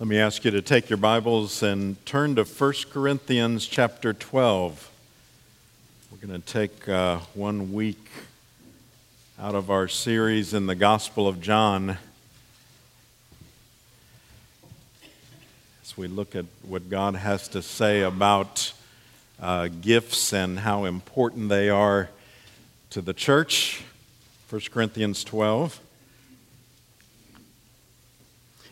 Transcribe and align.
Let 0.00 0.08
me 0.08 0.18
ask 0.18 0.46
you 0.46 0.50
to 0.52 0.62
take 0.62 0.88
your 0.88 0.96
Bibles 0.96 1.62
and 1.62 2.02
turn 2.06 2.36
to 2.36 2.44
1 2.44 2.72
Corinthians 2.90 3.66
chapter 3.66 4.14
12. 4.14 4.90
We're 6.10 6.26
going 6.26 6.40
to 6.40 6.46
take 6.48 6.88
uh, 6.88 7.18
one 7.34 7.74
week 7.74 8.08
out 9.38 9.54
of 9.54 9.70
our 9.70 9.88
series 9.88 10.54
in 10.54 10.66
the 10.66 10.74
Gospel 10.74 11.28
of 11.28 11.42
John 11.42 11.98
as 15.84 15.98
we 15.98 16.08
look 16.08 16.34
at 16.34 16.46
what 16.62 16.88
God 16.88 17.14
has 17.14 17.46
to 17.48 17.60
say 17.60 18.00
about 18.00 18.72
uh, 19.38 19.68
gifts 19.82 20.32
and 20.32 20.60
how 20.60 20.86
important 20.86 21.50
they 21.50 21.68
are 21.68 22.08
to 22.88 23.02
the 23.02 23.12
church. 23.12 23.82
1 24.48 24.62
Corinthians 24.72 25.22
12. 25.24 25.78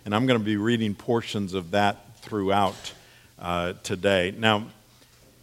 And 0.04 0.14
I'm 0.14 0.26
going 0.26 0.38
to 0.38 0.44
be 0.44 0.56
reading 0.56 0.94
portions 0.94 1.54
of 1.54 1.72
that 1.72 2.18
throughout 2.20 2.92
uh, 3.38 3.74
today. 3.82 4.32
Now, 4.36 4.66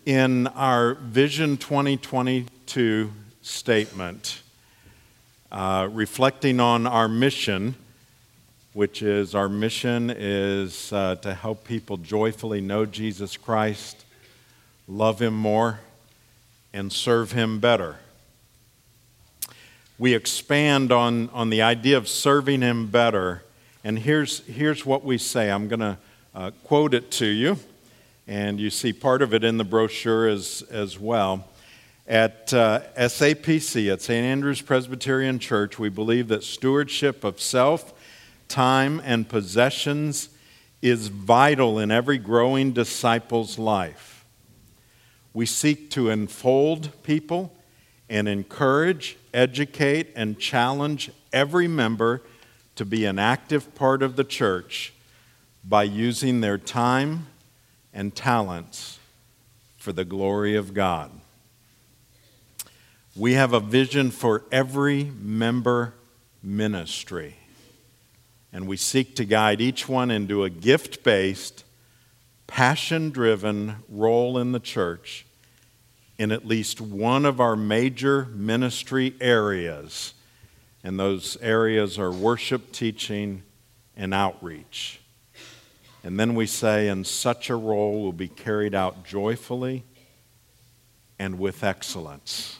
in 0.06 0.48
our 0.48 0.96
Vision 0.96 1.58
2022 1.58 3.12
statement, 3.42 4.42
uh, 5.52 5.90
reflecting 5.92 6.60
on 6.60 6.88
our 6.88 7.08
mission, 7.08 7.76
which 8.74 9.02
is 9.02 9.36
our 9.36 9.50
mission 9.50 10.12
is 10.16 10.92
uh, 10.92 11.16
to 11.18 11.34
help 11.34 11.66
people 11.66 11.98
joyfully 11.98 12.62
know 12.62 12.86
Jesus 12.86 13.38
Christ, 13.38 14.06
love 14.88 15.22
Him 15.22 15.36
more, 15.36 15.82
and 16.74 16.92
serve 16.92 17.34
Him 17.34 17.60
better. 17.60 17.98
We 20.00 20.14
expand 20.14 20.92
on, 20.92 21.30
on 21.30 21.50
the 21.50 21.62
idea 21.62 21.98
of 21.98 22.08
serving 22.08 22.62
Him 22.62 22.88
better 22.88 23.44
and 23.86 24.00
here's, 24.00 24.40
here's 24.48 24.84
what 24.84 25.06
we 25.06 25.20
say. 25.20 25.52
I'm 25.52 25.68
going 25.68 25.80
to 25.80 25.98
uh, 26.34 26.50
quote 26.64 26.96
it 26.96 27.12
to 27.12 27.28
you, 27.28 27.60
and 28.26 28.60
you 28.60 28.72
see 28.72 28.92
part 28.92 29.22
of 29.22 29.32
it 29.32 29.44
in 29.44 29.58
the 29.58 29.64
brochure 29.64 30.28
as, 30.28 30.64
as 30.72 31.00
well. 31.00 31.48
At 32.08 32.52
uh, 32.52 32.82
SAPC, 32.98 33.94
at 33.94 34.02
St. 34.02 34.26
Andrew's 34.26 34.64
Presbyterian 34.64 35.38
Church, 35.38 35.78
we 35.78 35.90
believe 35.90 36.30
that 36.30 36.44
stewardship 36.44 37.24
of 37.24 37.40
self, 37.40 37.94
time, 38.48 39.04
and 39.06 39.30
possessions 39.30 40.30
is 40.82 41.10
vital 41.10 41.78
in 41.78 41.92
every 41.92 42.18
growing 42.18 42.72
disciple's 42.72 43.60
life. 43.60 44.26
We 45.32 45.46
seek 45.46 45.92
to 45.92 46.10
enfold 46.10 46.90
people 47.04 47.56
and 48.10 48.28
encourage, 48.28 49.16
educate, 49.32 50.12
and 50.16 50.40
challenge 50.40 51.12
every 51.32 51.68
member 51.68 52.24
to 52.76 52.86
be 52.86 53.06
an 53.06 53.18
active 53.18 53.74
part 53.76 54.04
of 54.04 54.16
the 54.16 54.24
church 54.24 54.94
by 55.64 55.84
using 55.84 56.42
their 56.42 56.58
time 56.58 57.28
and 57.94 58.16
talents 58.16 59.00
for 59.78 59.94
the 59.94 60.06
glory 60.06 60.56
of 60.56 60.74
God. 60.74 61.12
We 63.16 63.34
have 63.34 63.54
a 63.54 63.60
vision 63.60 64.12
for 64.12 64.44
every 64.52 65.06
member 65.22 65.94
ministry, 66.44 67.38
and 68.52 68.68
we 68.68 68.78
seek 68.78 69.16
to 69.16 69.26
guide 69.26 69.62
each 69.62 69.88
one 69.88 70.12
into 70.12 70.44
a 70.44 70.50
gift 70.50 71.04
based, 71.04 71.64
passion 72.46 73.12
driven 73.12 73.78
role 73.88 74.38
in 74.38 74.52
the 74.52 74.60
church 74.60 75.26
in 76.18 76.32
at 76.32 76.46
least 76.46 76.82
one 76.82 77.26
of 77.26 77.40
our 77.40 77.56
major 77.56 78.26
ministry 78.34 79.14
areas 79.22 80.15
and 80.86 81.00
those 81.00 81.36
areas 81.42 81.98
are 81.98 82.12
worship, 82.12 82.72
teaching, 82.72 83.42
and 83.98 84.14
outreach. 84.14 85.00
And 86.04 86.20
then 86.20 86.36
we 86.36 86.46
say, 86.46 86.90
and 86.90 87.08
such 87.08 87.50
a 87.50 87.56
role 87.56 88.04
will 88.04 88.14
be 88.14 88.28
carried 88.28 88.76
out 88.76 89.04
joyfully 89.04 89.84
and 91.18 91.40
with 91.40 91.64
excellence. 91.64 92.60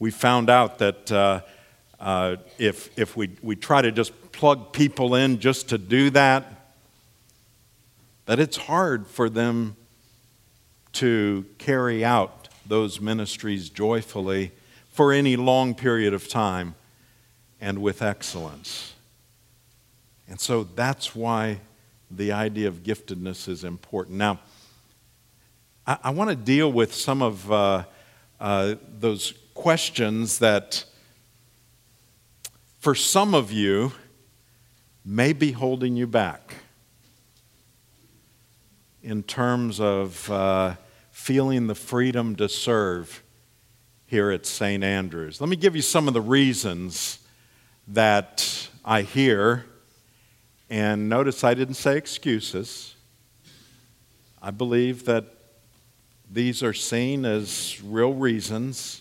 We 0.00 0.10
found 0.10 0.50
out 0.50 0.80
that 0.80 1.12
uh, 1.12 1.42
uh, 2.00 2.36
if, 2.58 2.90
if 2.98 3.16
we, 3.16 3.30
we 3.42 3.54
try 3.54 3.80
to 3.80 3.92
just 3.92 4.32
plug 4.32 4.72
people 4.72 5.14
in 5.14 5.38
just 5.38 5.68
to 5.68 5.78
do 5.78 6.10
that, 6.10 6.74
that 8.26 8.40
it's 8.40 8.56
hard 8.56 9.06
for 9.06 9.30
them 9.30 9.76
to 10.94 11.46
carry 11.58 12.04
out 12.04 12.48
those 12.66 13.00
ministries 13.00 13.68
joyfully 13.70 14.50
for 14.92 15.12
any 15.12 15.36
long 15.36 15.74
period 15.74 16.14
of 16.14 16.28
time 16.28 16.74
and 17.60 17.80
with 17.80 18.02
excellence. 18.02 18.94
And 20.28 20.38
so 20.38 20.64
that's 20.64 21.16
why 21.16 21.60
the 22.10 22.32
idea 22.32 22.68
of 22.68 22.82
giftedness 22.82 23.48
is 23.48 23.64
important. 23.64 24.18
Now, 24.18 24.38
I, 25.86 25.98
I 26.04 26.10
want 26.10 26.30
to 26.30 26.36
deal 26.36 26.70
with 26.70 26.94
some 26.94 27.22
of 27.22 27.50
uh, 27.50 27.84
uh, 28.38 28.74
those 28.98 29.32
questions 29.54 30.38
that, 30.40 30.84
for 32.78 32.94
some 32.94 33.34
of 33.34 33.50
you, 33.50 33.92
may 35.04 35.32
be 35.32 35.52
holding 35.52 35.96
you 35.96 36.06
back 36.06 36.56
in 39.02 39.22
terms 39.22 39.80
of 39.80 40.30
uh, 40.30 40.74
feeling 41.10 41.66
the 41.66 41.74
freedom 41.74 42.36
to 42.36 42.48
serve 42.48 43.22
here 44.12 44.30
at 44.30 44.44
St. 44.44 44.84
Andrews. 44.84 45.40
Let 45.40 45.48
me 45.48 45.56
give 45.56 45.74
you 45.74 45.80
some 45.80 46.06
of 46.06 46.12
the 46.12 46.20
reasons 46.20 47.18
that 47.88 48.68
I 48.84 49.00
hear. 49.00 49.64
And 50.68 51.08
notice 51.08 51.42
I 51.44 51.54
didn't 51.54 51.76
say 51.76 51.96
excuses. 51.96 52.94
I 54.42 54.50
believe 54.50 55.06
that 55.06 55.24
these 56.30 56.62
are 56.62 56.74
seen 56.74 57.24
as 57.24 57.82
real 57.82 58.12
reasons 58.12 59.00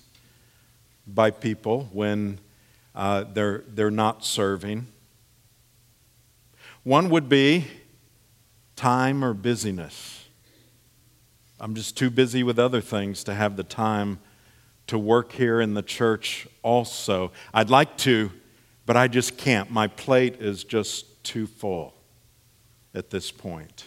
by 1.05 1.29
people 1.29 1.89
when 1.91 2.39
uh, 2.95 3.25
they're, 3.33 3.65
they're 3.67 3.91
not 3.91 4.23
serving. 4.23 4.87
One 6.83 7.09
would 7.09 7.27
be 7.27 7.67
time 8.77 9.25
or 9.25 9.33
busyness. 9.33 10.23
I'm 11.59 11.75
just 11.75 11.97
too 11.97 12.09
busy 12.09 12.43
with 12.43 12.57
other 12.57 12.79
things 12.79 13.25
to 13.25 13.33
have 13.33 13.57
the 13.57 13.65
time 13.65 14.21
to 14.91 14.99
work 14.99 15.31
here 15.31 15.61
in 15.61 15.73
the 15.73 15.81
church 15.81 16.45
also. 16.63 17.31
I'd 17.53 17.69
like 17.69 17.95
to, 17.99 18.29
but 18.85 18.97
I 18.97 19.07
just 19.07 19.37
can't. 19.37 19.71
My 19.71 19.87
plate 19.87 20.41
is 20.41 20.65
just 20.65 21.23
too 21.23 21.47
full 21.47 21.93
at 22.93 23.09
this 23.09 23.31
point. 23.31 23.85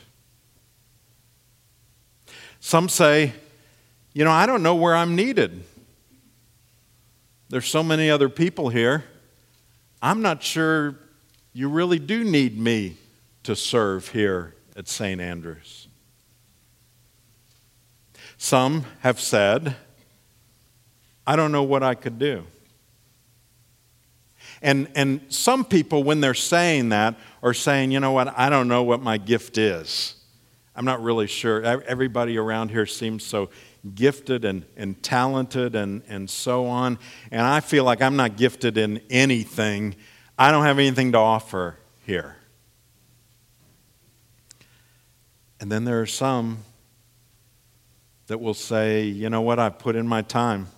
Some 2.59 2.89
say, 2.89 3.35
you 4.15 4.25
know, 4.25 4.31
I 4.31 4.47
don't 4.47 4.63
know 4.63 4.77
where 4.77 4.97
I'm 4.97 5.15
needed. 5.15 5.63
There's 7.51 7.69
so 7.69 7.83
many 7.83 8.09
other 8.11 8.31
people 8.31 8.71
here. 8.71 9.05
I'm 10.01 10.23
not 10.23 10.43
sure 10.43 10.97
you 11.53 11.69
really 11.69 11.99
do 11.99 12.25
need 12.25 12.59
me 12.59 12.97
to 13.43 13.55
serve 13.55 14.09
here 14.09 14.55
at 14.75 14.89
St. 14.89 15.21
Andrews. 15.21 15.87
Some 18.39 18.87
have 19.01 19.21
said, 19.21 19.77
I 21.27 21.37
don't 21.37 21.53
know 21.53 21.63
what 21.63 21.83
I 21.83 21.95
could 21.95 22.19
do. 22.19 22.45
And, 24.63 24.89
and 24.95 25.21
some 25.29 25.65
people, 25.65 26.05
when 26.05 26.21
they're 26.21 26.35
saying 26.35 26.91
that, 26.91 27.17
are 27.43 27.55
saying, 27.55 27.91
you 27.91 28.01
know 28.01 28.13
what, 28.13 28.37
I 28.39 28.49
don't 28.49 28.69
know 28.69 28.83
what 28.83 29.03
my 29.03 29.19
gift 29.19 29.59
is. 29.59 30.17
I'm 30.75 30.85
not 30.85 31.03
really 31.03 31.27
sure. 31.27 31.63
Everybody 31.63 32.37
around 32.37 32.71
here 32.71 32.87
seems 32.87 33.25
so 33.25 33.51
gifted 33.95 34.45
and, 34.45 34.65
and 34.77 35.01
talented 35.03 35.75
and, 35.75 36.03
and 36.09 36.29
so 36.29 36.67
on. 36.67 36.99
And 37.31 37.43
I 37.43 37.61
feel 37.61 37.85
like 37.85 38.03
I'm 38.03 38.17
not 38.17 38.37
gifted 38.37 38.79
in 38.79 39.01
anything. 39.11 39.95
I 40.39 40.51
don't 40.51 40.65
have 40.65 40.79
anything 40.79 41.13
to 41.13 41.19
offer 41.19 41.77
here. 42.07 42.37
And 45.61 45.71
then 45.71 45.85
there 45.85 46.01
are 46.01 46.07
some 46.07 46.59
that 48.27 48.41
will 48.41 48.55
say, 48.55 49.05
you 49.05 49.31
know 49.31 49.43
what, 49.43 49.59
I've 49.59 49.79
put 49.79 49.95
in 49.95 50.09
my 50.09 50.23
time. 50.23 50.69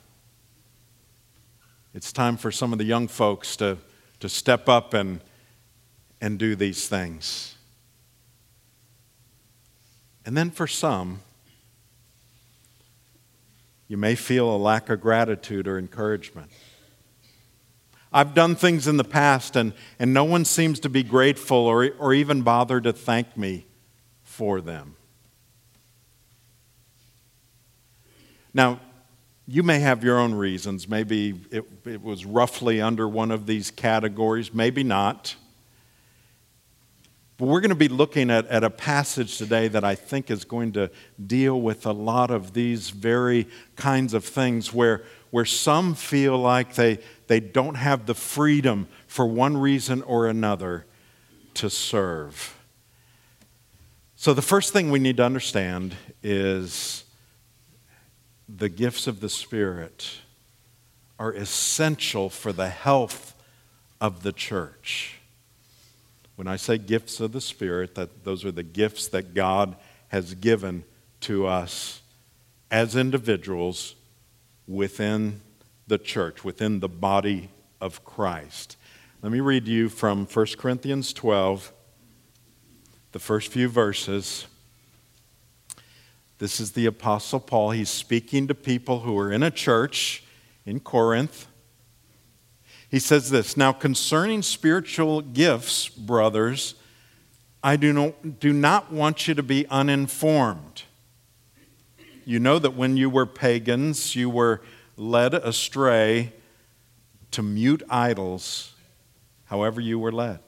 It's 1.96 2.12
time 2.12 2.36
for 2.36 2.52
some 2.52 2.74
of 2.74 2.78
the 2.78 2.84
young 2.84 3.08
folks 3.08 3.56
to, 3.56 3.78
to 4.20 4.28
step 4.28 4.68
up 4.68 4.92
and, 4.92 5.18
and 6.20 6.38
do 6.38 6.54
these 6.54 6.90
things. 6.90 7.54
And 10.26 10.36
then 10.36 10.50
for 10.50 10.66
some, 10.66 11.22
you 13.88 13.96
may 13.96 14.14
feel 14.14 14.54
a 14.54 14.58
lack 14.58 14.90
of 14.90 15.00
gratitude 15.00 15.66
or 15.66 15.78
encouragement. 15.78 16.50
I've 18.12 18.34
done 18.34 18.56
things 18.56 18.86
in 18.86 18.98
the 18.98 19.02
past, 19.02 19.56
and, 19.56 19.72
and 19.98 20.12
no 20.12 20.24
one 20.24 20.44
seems 20.44 20.78
to 20.80 20.90
be 20.90 21.02
grateful 21.02 21.56
or, 21.56 21.92
or 21.98 22.12
even 22.12 22.42
bother 22.42 22.78
to 22.78 22.92
thank 22.92 23.38
me 23.38 23.64
for 24.22 24.60
them. 24.60 24.96
Now, 28.52 28.80
you 29.48 29.62
may 29.62 29.78
have 29.78 30.02
your 30.02 30.18
own 30.18 30.34
reasons. 30.34 30.88
Maybe 30.88 31.34
it, 31.50 31.64
it, 31.84 32.02
was 32.02 32.24
roughly 32.24 32.80
under 32.80 33.06
one 33.08 33.30
of 33.30 33.46
these 33.46 33.70
categories, 33.70 34.52
maybe 34.52 34.82
not. 34.82 35.36
But 37.38 37.46
we're 37.46 37.60
going 37.60 37.70
to 37.70 37.76
be 37.76 37.88
looking 37.88 38.30
at, 38.30 38.46
at 38.48 38.64
a 38.64 38.70
passage 38.70 39.38
today 39.38 39.68
that 39.68 39.84
I 39.84 39.94
think 39.94 40.30
is 40.30 40.44
going 40.44 40.72
to 40.72 40.90
deal 41.24 41.60
with 41.60 41.86
a 41.86 41.92
lot 41.92 42.30
of 42.30 42.54
these 42.54 42.90
very 42.90 43.46
kinds 43.76 44.14
of 44.14 44.24
things 44.24 44.72
where, 44.72 45.04
where 45.30 45.44
some 45.44 45.94
feel 45.94 46.38
like 46.38 46.74
they, 46.74 46.98
they 47.28 47.38
don't 47.38 47.74
have 47.76 48.06
the 48.06 48.14
freedom 48.14 48.88
for 49.06 49.26
one 49.26 49.56
reason 49.56 50.02
or 50.02 50.26
another 50.26 50.86
to 51.54 51.70
serve. 51.70 52.54
So, 54.16 54.32
the 54.34 54.42
first 54.42 54.72
thing 54.72 54.90
we 54.90 54.98
need 54.98 55.18
to 55.18 55.24
understand 55.24 55.94
is 56.22 57.04
the 58.48 58.68
gifts 58.68 59.06
of 59.06 59.20
the 59.20 59.28
Spirit 59.28 60.20
are 61.18 61.32
essential 61.32 62.30
for 62.30 62.52
the 62.52 62.68
health 62.68 63.34
of 64.00 64.22
the 64.22 64.32
church. 64.32 65.18
When 66.36 66.46
I 66.46 66.56
say 66.56 66.78
gifts 66.78 67.20
of 67.20 67.32
the 67.32 67.40
Spirit, 67.40 67.94
that 67.94 68.24
those 68.24 68.44
are 68.44 68.52
the 68.52 68.62
gifts 68.62 69.08
that 69.08 69.34
God 69.34 69.76
has 70.08 70.34
given 70.34 70.84
to 71.22 71.46
us 71.46 72.02
as 72.70 72.94
individuals 72.94 73.94
within 74.66 75.40
the 75.86 75.98
church, 75.98 76.44
within 76.44 76.80
the 76.80 76.88
body 76.88 77.48
of 77.80 78.04
Christ. 78.04 78.76
Let 79.22 79.32
me 79.32 79.40
read 79.40 79.66
you 79.66 79.88
from 79.88 80.26
1 80.26 80.46
Corinthians 80.58 81.12
12, 81.12 81.72
the 83.12 83.18
first 83.18 83.50
few 83.50 83.68
verses. 83.68 84.46
This 86.38 86.60
is 86.60 86.72
the 86.72 86.86
Apostle 86.86 87.40
Paul. 87.40 87.70
He's 87.70 87.88
speaking 87.88 88.46
to 88.48 88.54
people 88.54 89.00
who 89.00 89.18
are 89.18 89.32
in 89.32 89.42
a 89.42 89.50
church 89.50 90.22
in 90.66 90.80
Corinth. 90.80 91.46
He 92.90 92.98
says 92.98 93.30
this 93.30 93.56
Now, 93.56 93.72
concerning 93.72 94.42
spiritual 94.42 95.22
gifts, 95.22 95.88
brothers, 95.88 96.74
I 97.62 97.76
do 97.76 97.92
not, 97.92 98.38
do 98.38 98.52
not 98.52 98.92
want 98.92 99.26
you 99.26 99.34
to 99.34 99.42
be 99.42 99.66
uninformed. 99.68 100.82
You 102.24 102.38
know 102.38 102.58
that 102.58 102.74
when 102.74 102.96
you 102.96 103.08
were 103.08 103.26
pagans, 103.26 104.14
you 104.14 104.28
were 104.28 104.60
led 104.96 105.32
astray 105.32 106.32
to 107.30 107.42
mute 107.42 107.82
idols, 107.88 108.74
however, 109.46 109.80
you 109.80 109.98
were 109.98 110.12
led. 110.12 110.40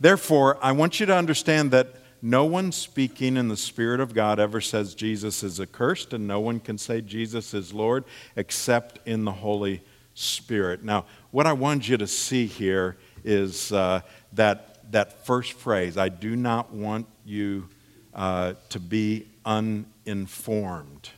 Therefore, 0.00 0.58
I 0.62 0.72
want 0.72 1.00
you 1.00 1.06
to 1.06 1.14
understand 1.14 1.70
that 1.72 1.94
no 2.20 2.44
one 2.44 2.72
speaking 2.72 3.36
in 3.36 3.48
the 3.48 3.56
Spirit 3.56 4.00
of 4.00 4.14
God 4.14 4.40
ever 4.40 4.60
says 4.60 4.94
Jesus 4.94 5.42
is 5.42 5.60
accursed, 5.60 6.12
and 6.12 6.26
no 6.26 6.40
one 6.40 6.60
can 6.60 6.78
say 6.78 7.00
Jesus 7.00 7.54
is 7.54 7.72
Lord 7.72 8.04
except 8.34 8.98
in 9.06 9.24
the 9.24 9.32
Holy 9.32 9.82
Spirit. 10.14 10.82
Now, 10.82 11.04
what 11.30 11.46
I 11.46 11.52
want 11.52 11.88
you 11.88 11.96
to 11.96 12.06
see 12.06 12.46
here 12.46 12.96
is 13.24 13.72
uh, 13.72 14.00
that, 14.32 14.90
that 14.92 15.24
first 15.24 15.52
phrase 15.52 15.96
I 15.96 16.08
do 16.08 16.34
not 16.34 16.72
want 16.72 17.06
you 17.24 17.68
uh, 18.14 18.54
to 18.70 18.80
be 18.80 19.28
uninformed. 19.44 21.10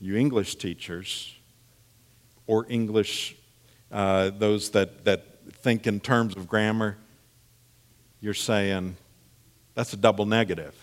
You 0.00 0.16
English 0.16 0.56
teachers, 0.56 1.34
or 2.46 2.66
English, 2.68 3.36
uh, 3.90 4.30
those 4.30 4.70
that, 4.70 5.04
that 5.06 5.24
think 5.62 5.86
in 5.86 5.98
terms 5.98 6.36
of 6.36 6.46
grammar, 6.46 6.98
you're 8.20 8.34
saying 8.34 8.96
that's 9.74 9.92
a 9.92 9.96
double 9.96 10.26
negative. 10.26 10.74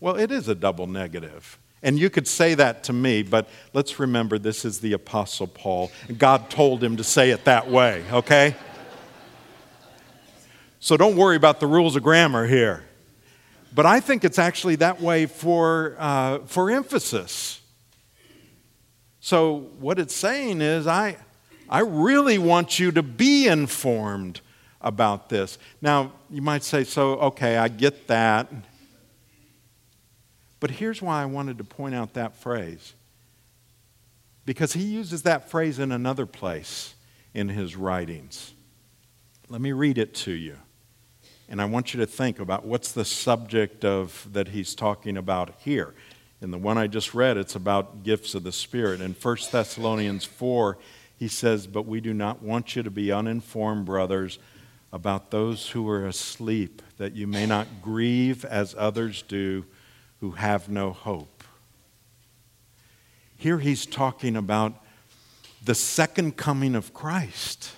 Well, 0.00 0.16
it 0.16 0.32
is 0.32 0.48
a 0.48 0.54
double 0.54 0.86
negative. 0.86 1.58
And 1.82 1.98
you 1.98 2.10
could 2.10 2.28
say 2.28 2.54
that 2.54 2.84
to 2.84 2.92
me, 2.92 3.22
but 3.22 3.48
let's 3.72 3.98
remember 3.98 4.38
this 4.38 4.64
is 4.64 4.80
the 4.80 4.92
Apostle 4.92 5.48
Paul. 5.48 5.90
God 6.16 6.48
told 6.48 6.82
him 6.82 6.96
to 6.96 7.04
say 7.04 7.30
it 7.30 7.44
that 7.44 7.68
way, 7.68 8.04
okay? 8.12 8.54
So 10.78 10.96
don't 10.96 11.16
worry 11.16 11.36
about 11.36 11.60
the 11.60 11.66
rules 11.66 11.96
of 11.96 12.02
grammar 12.02 12.46
here. 12.46 12.84
But 13.74 13.86
I 13.86 14.00
think 14.00 14.24
it's 14.24 14.38
actually 14.38 14.76
that 14.76 15.00
way 15.00 15.26
for, 15.26 15.96
uh, 15.98 16.40
for 16.46 16.70
emphasis. 16.70 17.60
So 19.20 19.70
what 19.78 19.98
it's 19.98 20.14
saying 20.14 20.60
is, 20.60 20.86
I, 20.86 21.16
I 21.68 21.80
really 21.80 22.38
want 22.38 22.78
you 22.78 22.92
to 22.92 23.02
be 23.02 23.46
informed 23.46 24.40
about 24.82 25.28
this. 25.28 25.58
Now, 25.80 26.12
you 26.30 26.42
might 26.42 26.64
say, 26.64 26.84
so, 26.84 27.12
okay, 27.14 27.56
I 27.56 27.68
get 27.68 28.08
that. 28.08 28.52
But 30.60 30.70
here's 30.70 31.00
why 31.00 31.22
I 31.22 31.24
wanted 31.24 31.58
to 31.58 31.64
point 31.64 31.94
out 31.94 32.14
that 32.14 32.36
phrase. 32.36 32.94
Because 34.44 34.72
he 34.72 34.82
uses 34.82 35.22
that 35.22 35.50
phrase 35.50 35.78
in 35.78 35.92
another 35.92 36.26
place 36.26 36.94
in 37.34 37.48
his 37.48 37.76
writings. 37.76 38.52
Let 39.48 39.60
me 39.60 39.72
read 39.72 39.98
it 39.98 40.14
to 40.14 40.32
you. 40.32 40.56
And 41.48 41.60
I 41.60 41.66
want 41.66 41.92
you 41.92 42.00
to 42.00 42.06
think 42.06 42.40
about 42.40 42.64
what's 42.64 42.92
the 42.92 43.04
subject 43.04 43.84
of 43.84 44.26
that 44.32 44.48
he's 44.48 44.74
talking 44.74 45.16
about 45.16 45.50
here. 45.58 45.94
In 46.40 46.50
the 46.50 46.58
one 46.58 46.78
I 46.78 46.86
just 46.86 47.14
read, 47.14 47.36
it's 47.36 47.54
about 47.54 48.02
gifts 48.02 48.34
of 48.34 48.42
the 48.42 48.52
Spirit. 48.52 49.00
In 49.00 49.12
1 49.12 49.36
Thessalonians 49.52 50.24
4, 50.24 50.78
he 51.18 51.28
says, 51.28 51.66
But 51.66 51.86
we 51.86 52.00
do 52.00 52.12
not 52.12 52.42
want 52.42 52.74
you 52.74 52.82
to 52.82 52.90
be 52.90 53.12
uninformed, 53.12 53.84
brothers, 53.84 54.38
about 54.92 55.30
those 55.30 55.70
who 55.70 55.88
are 55.88 56.06
asleep, 56.06 56.82
that 56.98 57.14
you 57.14 57.26
may 57.26 57.46
not 57.46 57.66
grieve 57.80 58.44
as 58.44 58.74
others 58.76 59.22
do 59.22 59.64
who 60.20 60.32
have 60.32 60.68
no 60.68 60.92
hope. 60.92 61.44
Here 63.36 63.58
he's 63.58 63.86
talking 63.86 64.36
about 64.36 64.74
the 65.64 65.74
second 65.74 66.36
coming 66.36 66.74
of 66.74 66.92
Christ. 66.92 67.72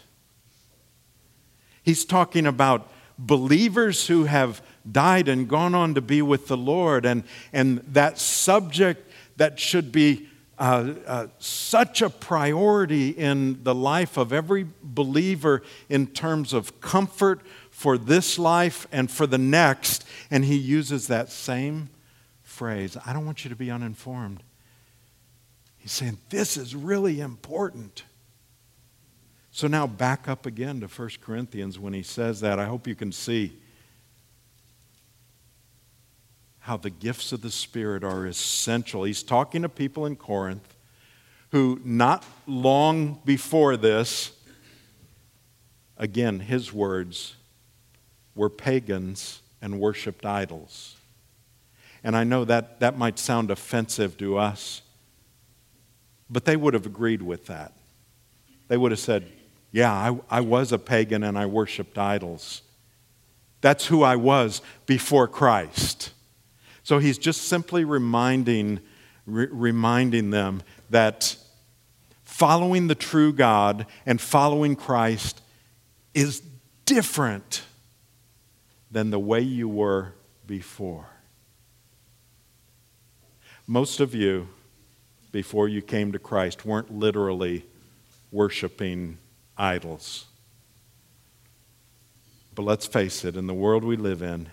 He's 1.83 2.05
talking 2.05 2.47
about 2.47 2.91
believers 3.19 4.09
who 4.09 4.25
have 4.25 4.61
died 4.91 5.29
and 5.29 5.49
gone 5.49 5.75
on 5.75 5.95
to 5.95 6.01
be 6.01 6.21
with 6.21 6.49
the 6.49 6.57
Lord, 6.57 7.07
and, 7.07 7.25
and 7.53 7.79
that 7.93 8.19
subject 8.19 9.11
that 9.37 9.61
should 9.61 9.93
be 9.93 10.29
uh, 10.59 10.95
uh, 11.07 11.27
such 11.39 12.01
a 12.03 12.09
priority 12.09 13.11
in 13.11 13.63
the 13.65 13.75
life 13.75 14.17
of 14.17 14.33
every 14.33 14.67
believer 14.83 15.63
in 15.89 16.07
terms 16.07 16.53
of 16.53 16.81
comfort 16.81 17.41
for 17.71 17.99
this 17.99 18.39
life 18.39 18.87
and 18.93 19.11
for 19.11 19.27
the 19.27 19.39
next. 19.39 20.05
And 20.31 20.45
he 20.45 20.57
uses 20.57 21.09
that 21.09 21.31
same 21.31 21.91
phrase 22.43 22.97
I 23.05 23.13
don't 23.13 23.27
want 23.27 23.45
you 23.45 23.51
to 23.51 23.57
be 23.57 23.71
uninformed. 23.71 24.43
He's 25.77 25.93
saying, 25.93 26.19
This 26.31 26.57
is 26.57 26.75
really 26.75 27.21
important. 27.21 28.05
So 29.51 29.69
now 29.69 29.87
back 29.87 30.29
up 30.29 30.47
again 30.47 30.81
to 30.81 30.87
1 30.87 31.11
Corinthians 31.21 31.79
when 31.79 31.93
he 31.93 32.03
says 32.03 32.41
that. 32.41 32.59
I 32.59 32.65
hope 32.65 32.89
you 32.89 32.97
can 32.97 33.13
see 33.13 33.57
how 36.65 36.79
the 36.79 36.89
gifts 36.89 37.31
of 37.31 37.43
the 37.43 37.51
Spirit 37.51 38.03
are 38.03 38.25
essential. 38.25 39.05
He's 39.05 39.23
talking 39.23 39.61
to 39.61 39.69
people 39.69 40.07
in 40.07 40.17
Corinth 40.17 40.75
who, 41.51 41.79
not 41.85 42.25
long 42.47 43.21
before 43.23 43.77
this, 43.77 44.33
again, 45.99 46.41
his 46.41 46.73
words, 46.73 47.37
were 48.35 48.49
pagans 48.49 49.43
and 49.61 49.79
worshiped 49.79 50.25
idols. 50.25 50.97
And 52.03 52.17
I 52.17 52.25
know 52.25 52.47
that 52.47 52.81
that 52.81 52.97
might 52.97 53.19
sound 53.19 53.51
offensive 53.51 54.17
to 54.17 54.39
us, 54.39 54.81
but 56.31 56.47
they 56.47 56.57
would 56.57 56.73
have 56.73 56.87
agreed 56.87 57.21
with 57.21 57.45
that. 57.45 57.75
They 58.69 58.79
would 58.79 58.91
have 58.91 59.01
said, 59.01 59.31
Yeah, 59.71 59.93
I, 59.93 60.39
I 60.39 60.41
was 60.41 60.73
a 60.73 60.79
pagan 60.79 61.25
and 61.25 61.37
I 61.37 61.45
worshiped 61.45 61.99
idols. 61.99 62.63
That's 63.61 63.85
who 63.85 64.03
I 64.03 64.17
was 64.17 64.63
before 64.87 65.29
Christ. 65.29 66.14
So 66.85 66.99
he's 66.99 67.19
just 67.19 67.49
simply 67.49 67.85
reminding, 67.85 68.79
re- 69.27 69.49
reminding 69.51 70.31
them 70.31 70.63
that 70.91 71.37
following 72.25 72.87
the 72.89 72.95
true 72.95 73.33
God 73.33 73.87
and 74.05 74.21
following 74.21 74.77
Christ 74.77 75.41
is 76.13 76.43
different 76.85 77.63
than 78.91 79.11
the 79.11 79.19
way 79.19 79.41
you 79.41 79.69
were 79.69 80.13
before. 80.47 81.07
Most 83.67 84.01
of 84.01 84.15
you, 84.15 84.49
before 85.33 85.69
you 85.69 85.81
came 85.81 86.13
to 86.13 86.19
Christ, 86.19 86.67
weren't 86.67 86.93
literally 86.93 87.65
worshiping 88.31 89.17
idols. 89.57 90.27
But 92.55 92.65
let's 92.65 92.87
face 92.87 93.25
it, 93.25 93.37
in 93.37 93.47
the 93.47 93.55
world 93.55 93.85
we 93.85 93.97
live 93.97 94.21
in, 94.21 94.49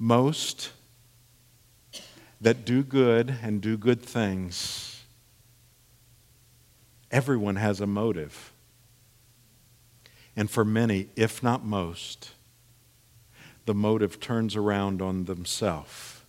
most 0.00 0.72
that 2.40 2.64
do 2.64 2.82
good 2.82 3.36
and 3.40 3.60
do 3.60 3.76
good 3.76 4.02
things, 4.02 5.04
everyone 7.12 7.54
has 7.54 7.80
a 7.80 7.86
motive. 7.86 8.52
And 10.34 10.50
for 10.50 10.64
many, 10.64 11.10
if 11.14 11.40
not 11.40 11.64
most, 11.64 12.32
the 13.66 13.74
motive 13.74 14.18
turns 14.18 14.56
around 14.56 15.00
on 15.00 15.26
themselves 15.26 16.20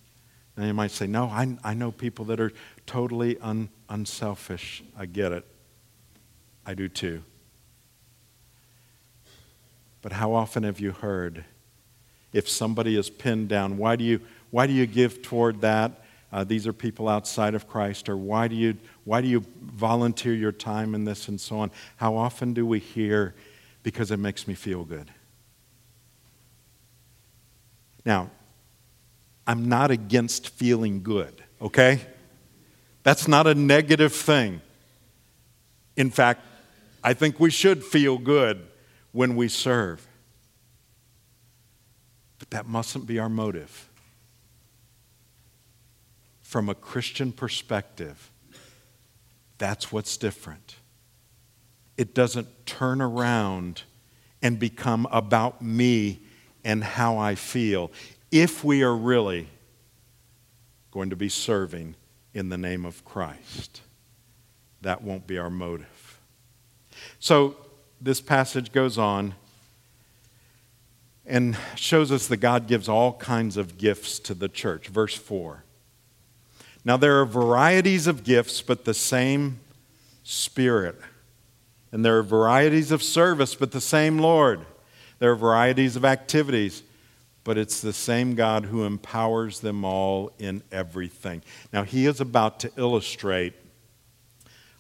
and 0.62 0.68
you 0.68 0.74
might 0.74 0.92
say, 0.92 1.08
No, 1.08 1.26
I, 1.26 1.58
I 1.64 1.74
know 1.74 1.92
people 1.92 2.26
that 2.26 2.40
are 2.40 2.52
totally 2.86 3.38
un, 3.40 3.70
unselfish. 3.90 4.84
I 4.98 5.06
get 5.06 5.32
it. 5.32 5.46
I 6.66 6.74
do 6.74 6.88
too. 6.88 7.24
But 10.02 10.12
how 10.14 10.34
often 10.34 10.64
have 10.64 10.80
you 10.80 10.92
heard 10.92 11.46
if 12.34 12.48
somebody 12.48 12.98
is 12.98 13.10
pinned 13.10 13.50
down, 13.50 13.78
why 13.78 13.96
do 13.96 14.04
you, 14.04 14.22
why 14.50 14.68
do 14.68 14.74
you 14.74 14.86
give 14.86 15.22
toward 15.22 15.62
that? 15.62 16.04
Uh, 16.32 16.46
these 16.46 16.66
are 16.66 16.74
people 16.74 17.10
outside 17.10 17.56
of 17.56 17.68
Christ, 17.68 18.08
or 18.08 18.16
why 18.16 18.48
do, 18.48 18.56
you, 18.56 18.78
why 19.04 19.20
do 19.20 19.28
you 19.28 19.44
volunteer 19.62 20.34
your 20.34 20.54
time 20.54 20.96
in 20.96 21.04
this 21.04 21.28
and 21.28 21.40
so 21.40 21.60
on? 21.60 21.72
How 21.98 22.16
often 22.16 22.54
do 22.54 22.66
we 22.66 22.80
hear, 22.80 23.36
because 23.84 24.12
it 24.12 24.18
makes 24.18 24.48
me 24.48 24.54
feel 24.54 24.86
good? 24.86 25.12
Now, 28.06 28.32
I'm 29.46 29.68
not 29.68 29.92
against 29.92 30.50
feeling 30.50 31.04
good, 31.04 31.44
okay? 31.62 32.00
That's 33.04 33.28
not 33.28 33.46
a 33.46 33.54
negative 33.54 34.14
thing. 34.14 34.62
In 35.98 36.10
fact, 36.10 36.42
I 37.04 37.14
think 37.14 37.40
we 37.40 37.50
should 37.50 37.84
feel 37.84 38.18
good 38.18 38.66
when 39.12 39.36
we 39.36 39.50
serve. 39.50 40.08
But 42.42 42.50
that 42.50 42.66
mustn't 42.66 43.06
be 43.06 43.20
our 43.20 43.30
motive. 43.30 43.88
From 46.42 46.70
a 46.70 46.74
Christian 46.74 47.32
perspective, 47.32 48.32
that's 49.60 49.92
what's 49.92 50.18
different. 50.18 50.78
It 51.98 52.16
doesn't 52.16 52.66
turn 52.66 53.00
around 53.00 53.84
and 54.42 54.58
become 54.58 55.08
about 55.12 55.62
me 55.62 56.22
and 56.64 56.84
how 56.84 57.20
I 57.20 57.36
feel 57.36 57.92
if 58.32 58.64
we 58.64 58.82
are 58.82 58.96
really 58.96 59.48
going 60.90 61.12
to 61.12 61.16
be 61.16 61.30
serving 61.30 61.94
in 62.34 62.50
the 62.50 62.58
name 62.58 62.86
of 62.86 63.06
Christ. 63.06 63.82
That 64.82 65.04
won't 65.04 65.28
be 65.28 65.38
our 65.38 65.52
motive. 65.52 66.20
So 67.20 67.56
this 68.02 68.20
passage 68.20 68.72
goes 68.72 68.98
on 68.98 69.36
and 71.32 71.56
shows 71.76 72.12
us 72.12 72.28
that 72.28 72.38
God 72.38 72.68
gives 72.68 72.90
all 72.90 73.14
kinds 73.14 73.56
of 73.56 73.78
gifts 73.78 74.20
to 74.20 74.34
the 74.34 74.50
church. 74.50 74.90
Verse 74.90 75.16
4. 75.16 75.64
Now, 76.84 76.98
there 76.98 77.22
are 77.22 77.26
varieties 77.26 78.06
of 78.06 78.26
gifts, 78.26 78.62
but 78.62 78.84
the 78.84 78.94
same 78.94 79.62
Spirit. 80.24 81.00
And 81.94 82.04
there 82.04 82.18
are 82.18 82.24
varieties 82.24 82.92
of 82.92 83.02
service, 83.02 83.56
but 83.56 83.72
the 83.72 83.80
same 83.80 84.18
Lord. 84.20 84.66
There 85.20 85.32
are 85.32 85.36
varieties 85.36 85.96
of 85.96 86.04
activities, 86.04 86.84
but 87.46 87.58
it's 87.58 87.80
the 87.80 87.94
same 87.94 88.36
God 88.36 88.66
who 88.66 88.84
empowers 88.84 89.62
them 89.62 89.86
all 89.86 90.34
in 90.38 90.62
everything. 90.70 91.44
Now, 91.72 91.84
he 91.84 92.08
is 92.08 92.20
about 92.20 92.60
to 92.60 92.72
illustrate 92.76 93.54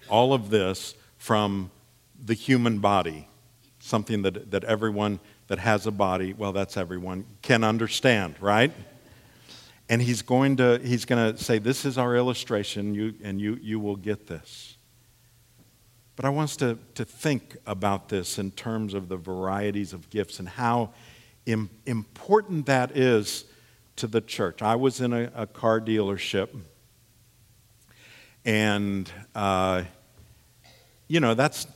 all 0.09 0.33
of 0.33 0.49
this 0.49 0.95
from 1.17 1.71
the 2.21 2.33
human 2.33 2.79
body, 2.79 3.29
something 3.79 4.21
that, 4.23 4.51
that 4.51 4.65
everyone 4.65 5.21
that 5.51 5.59
has 5.59 5.85
a 5.85 5.91
body, 5.91 6.31
well, 6.31 6.53
that's 6.53 6.77
everyone, 6.77 7.25
can 7.41 7.65
understand, 7.65 8.35
right? 8.39 8.71
And 9.89 10.01
he's 10.01 10.21
going 10.21 10.55
to, 10.55 10.79
he's 10.81 11.03
going 11.03 11.33
to 11.33 11.43
say, 11.43 11.57
This 11.57 11.83
is 11.83 11.97
our 11.97 12.15
illustration, 12.15 12.95
you, 12.95 13.15
and 13.21 13.41
you, 13.41 13.59
you 13.61 13.77
will 13.77 13.97
get 13.97 14.27
this. 14.27 14.77
But 16.15 16.23
I 16.23 16.29
want 16.29 16.51
us 16.51 16.55
to, 16.55 16.77
to 16.95 17.03
think 17.03 17.57
about 17.67 18.07
this 18.07 18.39
in 18.39 18.51
terms 18.51 18.93
of 18.93 19.09
the 19.09 19.17
varieties 19.17 19.91
of 19.91 20.09
gifts 20.09 20.39
and 20.39 20.47
how 20.47 20.91
Im- 21.45 21.69
important 21.85 22.67
that 22.67 22.95
is 22.95 23.43
to 23.97 24.07
the 24.07 24.21
church. 24.21 24.61
I 24.61 24.75
was 24.75 25.01
in 25.01 25.11
a, 25.11 25.29
a 25.35 25.47
car 25.47 25.81
dealership, 25.81 26.47
and, 28.45 29.11
uh, 29.35 29.83
you 31.09 31.19
know, 31.19 31.33
that's, 31.33 31.67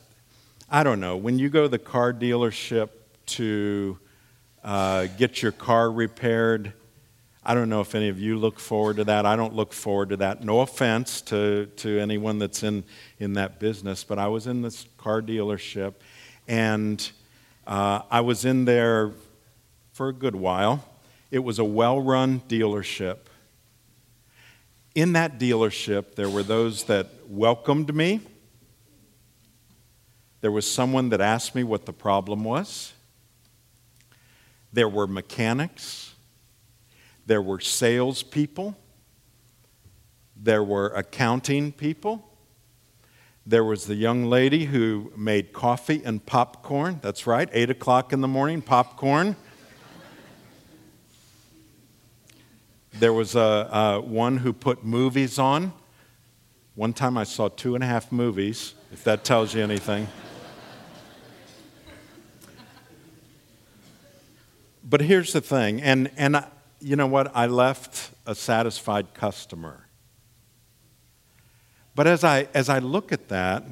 I 0.70 0.82
don't 0.82 0.98
know, 0.98 1.18
when 1.18 1.38
you 1.38 1.50
go 1.50 1.64
to 1.64 1.68
the 1.68 1.78
car 1.78 2.14
dealership 2.14 2.88
to 3.26 3.98
uh, 4.64 5.06
get 5.16 5.42
your 5.42 5.52
car 5.52 5.90
repaired, 5.90 6.72
I 7.48 7.54
don't 7.54 7.68
know 7.68 7.80
if 7.80 7.94
any 7.94 8.08
of 8.08 8.18
you 8.18 8.36
look 8.36 8.58
forward 8.58 8.96
to 8.96 9.04
that. 9.04 9.24
I 9.24 9.36
don't 9.36 9.54
look 9.54 9.72
forward 9.72 10.08
to 10.08 10.16
that. 10.16 10.42
No 10.42 10.62
offense 10.62 11.20
to, 11.22 11.66
to 11.76 11.98
anyone 12.00 12.40
that's 12.40 12.64
in, 12.64 12.82
in 13.20 13.34
that 13.34 13.60
business, 13.60 14.02
but 14.02 14.18
I 14.18 14.26
was 14.26 14.48
in 14.48 14.62
this 14.62 14.86
car 14.98 15.22
dealership 15.22 15.94
and 16.48 17.08
uh, 17.68 18.00
I 18.10 18.20
was 18.22 18.44
in 18.44 18.64
there 18.64 19.12
for 19.92 20.08
a 20.08 20.12
good 20.12 20.34
while. 20.34 20.84
It 21.30 21.38
was 21.38 21.60
a 21.60 21.64
well 21.64 22.00
run 22.00 22.40
dealership. 22.48 23.18
In 24.96 25.12
that 25.12 25.38
dealership, 25.38 26.16
there 26.16 26.28
were 26.28 26.42
those 26.42 26.84
that 26.84 27.06
welcomed 27.28 27.94
me. 27.94 28.22
There 30.40 30.50
was 30.50 30.68
someone 30.68 31.10
that 31.10 31.20
asked 31.20 31.54
me 31.54 31.62
what 31.62 31.86
the 31.86 31.92
problem 31.92 32.42
was. 32.42 32.92
There 34.72 34.88
were 34.88 35.06
mechanics 35.06 36.06
there 37.26 37.42
were 37.42 37.60
salespeople, 37.60 38.76
there 40.36 40.62
were 40.62 40.88
accounting 40.88 41.72
people, 41.72 42.24
there 43.44 43.64
was 43.64 43.86
the 43.86 43.96
young 43.96 44.24
lady 44.24 44.66
who 44.66 45.12
made 45.16 45.52
coffee 45.52 46.02
and 46.04 46.24
popcorn. 46.24 47.00
That's 47.02 47.26
right, 47.26 47.48
8 47.52 47.70
o'clock 47.70 48.12
in 48.12 48.20
the 48.20 48.28
morning, 48.28 48.62
popcorn. 48.62 49.36
There 52.92 53.12
was 53.12 53.34
a, 53.34 53.40
a, 53.40 54.00
one 54.00 54.38
who 54.38 54.52
put 54.52 54.82
movies 54.82 55.38
on. 55.38 55.72
One 56.74 56.92
time 56.92 57.18
I 57.18 57.24
saw 57.24 57.48
two 57.48 57.74
and 57.74 57.84
a 57.84 57.86
half 57.86 58.10
movies, 58.10 58.74
if 58.92 59.04
that 59.04 59.22
tells 59.22 59.54
you 59.54 59.62
anything. 59.62 60.08
But 64.88 65.00
here's 65.00 65.32
the 65.32 65.40
thing, 65.40 65.82
and, 65.82 66.10
and 66.16 66.44
you 66.80 66.94
know 66.94 67.08
what? 67.08 67.34
I 67.34 67.46
left 67.46 68.12
a 68.24 68.34
satisfied 68.34 69.14
customer. 69.14 69.88
But 71.96 72.06
as 72.06 72.22
I, 72.22 72.46
as 72.54 72.68
I 72.68 72.78
look 72.78 73.10
at 73.10 73.28
that, 73.28 73.64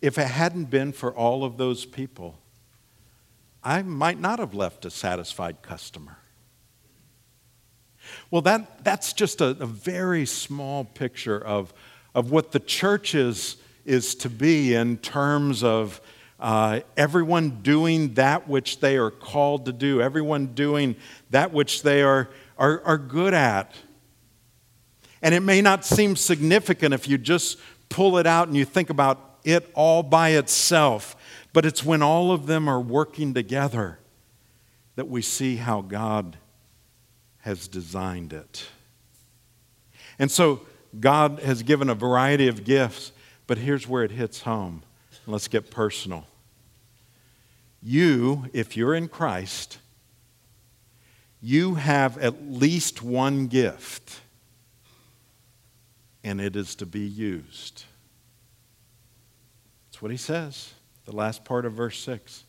if 0.00 0.16
it 0.16 0.28
hadn't 0.28 0.70
been 0.70 0.92
for 0.92 1.12
all 1.12 1.44
of 1.44 1.58
those 1.58 1.84
people, 1.84 2.38
I 3.62 3.82
might 3.82 4.18
not 4.18 4.38
have 4.38 4.54
left 4.54 4.84
a 4.86 4.90
satisfied 4.90 5.60
customer. 5.60 6.18
Well, 8.30 8.42
that, 8.42 8.84
that's 8.84 9.12
just 9.12 9.40
a, 9.40 9.48
a 9.48 9.66
very 9.66 10.24
small 10.24 10.84
picture 10.84 11.38
of, 11.38 11.74
of 12.14 12.30
what 12.30 12.52
the 12.52 12.60
church 12.60 13.14
is, 13.14 13.56
is 13.84 14.14
to 14.16 14.30
be 14.30 14.74
in 14.74 14.98
terms 14.98 15.62
of 15.62 16.00
uh, 16.40 16.80
everyone 16.96 17.62
doing 17.62 18.14
that 18.14 18.48
which 18.48 18.80
they 18.80 18.96
are 18.96 19.10
called 19.10 19.66
to 19.66 19.72
do, 19.72 20.02
everyone 20.02 20.48
doing 20.48 20.96
that 21.30 21.52
which 21.52 21.82
they 21.82 22.02
are, 22.02 22.28
are, 22.58 22.82
are 22.84 22.98
good 22.98 23.34
at. 23.34 23.74
And 25.22 25.34
it 25.34 25.40
may 25.40 25.62
not 25.62 25.84
seem 25.84 26.16
significant 26.16 26.92
if 26.92 27.08
you 27.08 27.16
just 27.16 27.58
pull 27.88 28.18
it 28.18 28.26
out 28.26 28.48
and 28.48 28.56
you 28.56 28.64
think 28.64 28.90
about 28.90 29.38
it 29.44 29.70
all 29.74 30.02
by 30.02 30.30
itself, 30.30 31.16
but 31.52 31.64
it's 31.64 31.84
when 31.84 32.02
all 32.02 32.32
of 32.32 32.46
them 32.46 32.68
are 32.68 32.80
working 32.80 33.32
together 33.34 33.98
that 34.96 35.08
we 35.08 35.22
see 35.22 35.56
how 35.56 35.80
God 35.82 36.36
has 37.40 37.68
designed 37.68 38.32
it. 38.32 38.66
And 40.18 40.30
so 40.30 40.60
God 40.98 41.40
has 41.40 41.62
given 41.62 41.88
a 41.88 41.94
variety 41.94 42.48
of 42.48 42.64
gifts, 42.64 43.12
but 43.46 43.58
here's 43.58 43.88
where 43.88 44.04
it 44.04 44.12
hits 44.12 44.42
home. 44.42 44.82
Let's 45.26 45.48
get 45.48 45.70
personal. 45.70 46.26
You, 47.82 48.46
if 48.52 48.76
you're 48.76 48.94
in 48.94 49.08
Christ, 49.08 49.78
you 51.40 51.74
have 51.74 52.18
at 52.18 52.50
least 52.50 53.02
one 53.02 53.46
gift, 53.46 54.20
and 56.22 56.40
it 56.40 56.56
is 56.56 56.74
to 56.76 56.86
be 56.86 57.00
used. 57.00 57.84
That's 59.86 60.02
what 60.02 60.10
he 60.10 60.16
says, 60.16 60.72
the 61.04 61.14
last 61.14 61.44
part 61.44 61.64
of 61.64 61.74
verse 61.74 61.98
6. 62.00 62.44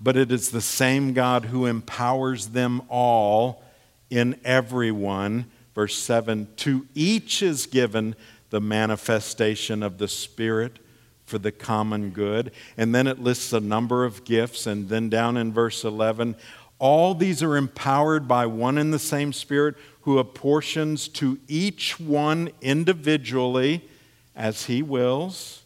But 0.00 0.16
it 0.16 0.30
is 0.30 0.50
the 0.50 0.60
same 0.60 1.14
God 1.14 1.46
who 1.46 1.64
empowers 1.64 2.48
them 2.48 2.82
all 2.88 3.62
in 4.10 4.38
everyone. 4.44 5.46
Verse 5.74 5.96
7 5.96 6.48
To 6.56 6.86
each 6.94 7.42
is 7.42 7.66
given 7.66 8.14
the 8.50 8.60
manifestation 8.60 9.82
of 9.82 9.98
the 9.98 10.08
Spirit 10.08 10.78
for 11.26 11.38
the 11.38 11.52
common 11.52 12.10
good. 12.10 12.52
And 12.76 12.94
then 12.94 13.06
it 13.06 13.18
lists 13.18 13.52
a 13.52 13.60
number 13.60 14.04
of 14.04 14.24
gifts. 14.24 14.66
And 14.66 14.88
then 14.88 15.10
down 15.10 15.36
in 15.36 15.52
verse 15.52 15.84
11, 15.84 16.36
all 16.78 17.14
these 17.14 17.42
are 17.42 17.56
empowered 17.56 18.28
by 18.28 18.46
one 18.46 18.78
and 18.78 18.92
the 18.92 18.98
same 18.98 19.32
Spirit 19.32 19.74
who 20.02 20.18
apportions 20.18 21.08
to 21.08 21.38
each 21.48 21.98
one 21.98 22.50
individually 22.62 23.88
as 24.34 24.66
he 24.66 24.82
wills. 24.82 25.62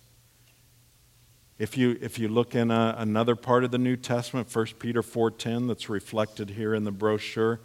If 1.58 1.76
you, 1.76 1.98
if 2.00 2.18
you 2.18 2.28
look 2.28 2.54
in 2.54 2.70
a, 2.70 2.94
another 2.96 3.36
part 3.36 3.64
of 3.64 3.70
the 3.70 3.76
New 3.76 3.96
Testament, 3.96 4.48
1 4.50 4.66
Peter 4.78 5.02
4.10, 5.02 5.68
that's 5.68 5.90
reflected 5.90 6.50
here 6.50 6.74
in 6.74 6.84
the 6.84 6.90
brochure, 6.90 7.60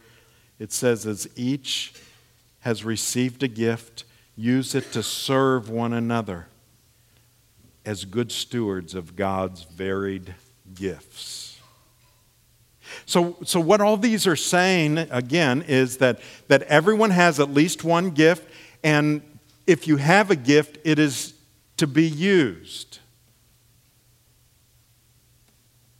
it 0.59 0.73
says, 0.73 1.05
as 1.05 1.29
each 1.37 1.93
has 2.61 2.83
received 2.83 3.41
a 3.41 3.47
gift, 3.47 4.03
use 4.35 4.75
it 4.75 4.91
to 4.91 5.01
serve 5.01 5.69
one 5.69 5.93
another 5.93 6.47
as 7.85 8.05
good 8.05 8.31
stewards 8.31 8.95
of 8.95 9.15
God's 9.15 9.63
varied 9.63 10.33
gifts. 10.73 11.59
So, 13.05 13.37
so 13.43 13.59
what 13.59 13.81
all 13.81 13.97
these 13.97 14.25
are 14.25 14.35
saying, 14.35 14.97
again, 14.97 15.63
is 15.67 15.97
that, 15.97 16.19
that 16.47 16.63
everyone 16.63 17.11
has 17.11 17.39
at 17.39 17.49
least 17.49 17.83
one 17.83 18.11
gift, 18.11 18.49
and 18.83 19.21
if 19.67 19.87
you 19.87 19.97
have 19.97 20.31
a 20.31 20.35
gift, 20.35 20.77
it 20.83 20.99
is 20.99 21.33
to 21.77 21.87
be 21.87 22.07
used. 22.07 22.99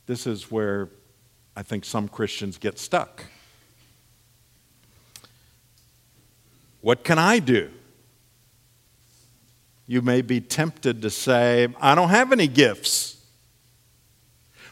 This 0.06 0.26
is 0.26 0.50
where 0.50 0.88
I 1.56 1.62
think 1.62 1.84
some 1.84 2.08
Christians 2.08 2.58
get 2.58 2.78
stuck. 2.78 3.24
What 6.80 7.02
can 7.02 7.18
I 7.18 7.40
do? 7.40 7.70
You 9.86 10.02
may 10.02 10.22
be 10.22 10.40
tempted 10.40 11.02
to 11.02 11.10
say, 11.10 11.68
I 11.80 11.94
don't 11.94 12.08
have 12.08 12.32
any 12.32 12.48
gifts. 12.48 13.24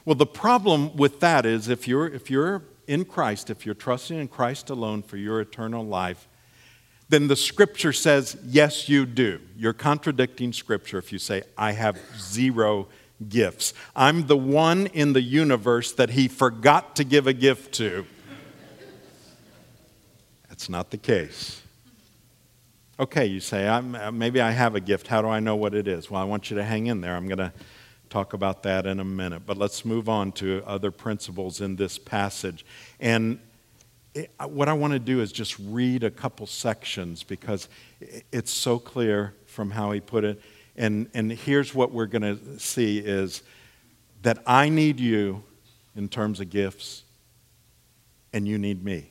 Well, 0.04 0.16
the 0.16 0.26
problem 0.26 0.96
with 0.96 1.20
that 1.20 1.46
is 1.46 1.68
if 1.68 1.88
you're, 1.88 2.06
if 2.06 2.30
you're 2.30 2.62
in 2.86 3.04
Christ, 3.04 3.48
if 3.48 3.64
you're 3.64 3.74
trusting 3.74 4.18
in 4.18 4.28
Christ 4.28 4.70
alone 4.70 5.02
for 5.02 5.16
your 5.16 5.40
eternal 5.40 5.84
life, 5.84 6.28
then 7.08 7.28
the 7.28 7.36
scripture 7.36 7.92
says, 7.92 8.36
yes, 8.44 8.88
you 8.88 9.06
do. 9.06 9.40
You're 9.56 9.72
contradicting 9.72 10.52
scripture 10.52 10.98
if 10.98 11.12
you 11.12 11.18
say, 11.18 11.42
I 11.56 11.72
have 11.72 11.98
zero 12.18 12.88
gifts. 13.28 13.72
I'm 13.94 14.26
the 14.26 14.36
one 14.36 14.86
in 14.88 15.12
the 15.12 15.22
universe 15.22 15.92
that 15.92 16.10
he 16.10 16.28
forgot 16.28 16.96
to 16.96 17.04
give 17.04 17.26
a 17.26 17.32
gift 17.32 17.74
to. 17.74 18.06
That's 20.48 20.68
not 20.68 20.90
the 20.90 20.98
case. 20.98 21.62
Okay, 22.98 23.26
you 23.26 23.40
say, 23.40 23.66
uh, 23.66 24.12
maybe 24.12 24.40
I 24.40 24.52
have 24.52 24.76
a 24.76 24.80
gift. 24.80 25.08
How 25.08 25.20
do 25.20 25.26
I 25.26 25.40
know 25.40 25.56
what 25.56 25.74
it 25.74 25.88
is? 25.88 26.12
Well, 26.12 26.20
I 26.20 26.24
want 26.24 26.48
you 26.48 26.56
to 26.58 26.62
hang 26.62 26.86
in 26.86 27.00
there. 27.00 27.16
I'm 27.16 27.26
going 27.26 27.38
to 27.38 27.52
talk 28.08 28.34
about 28.34 28.62
that 28.62 28.86
in 28.86 29.00
a 29.00 29.04
minute. 29.04 29.42
But 29.44 29.56
let's 29.56 29.84
move 29.84 30.08
on 30.08 30.30
to 30.32 30.62
other 30.64 30.92
principles 30.92 31.60
in 31.60 31.74
this 31.74 31.98
passage. 31.98 32.64
And 33.00 33.40
it, 34.14 34.30
uh, 34.38 34.46
what 34.46 34.68
I 34.68 34.74
want 34.74 34.92
to 34.92 35.00
do 35.00 35.20
is 35.20 35.32
just 35.32 35.58
read 35.58 36.04
a 36.04 36.10
couple 36.10 36.46
sections 36.46 37.24
because 37.24 37.68
it's 38.30 38.52
so 38.52 38.78
clear 38.78 39.34
from 39.46 39.72
how 39.72 39.90
he 39.90 39.98
put 39.98 40.22
it. 40.22 40.40
And, 40.76 41.10
and 41.14 41.32
here's 41.32 41.74
what 41.74 41.90
we're 41.90 42.06
going 42.06 42.22
to 42.22 42.60
see 42.60 42.98
is 42.98 43.42
that 44.22 44.38
I 44.46 44.68
need 44.68 45.00
you 45.00 45.42
in 45.96 46.08
terms 46.08 46.38
of 46.38 46.48
gifts, 46.48 47.02
and 48.32 48.46
you 48.46 48.56
need 48.56 48.84
me. 48.84 49.08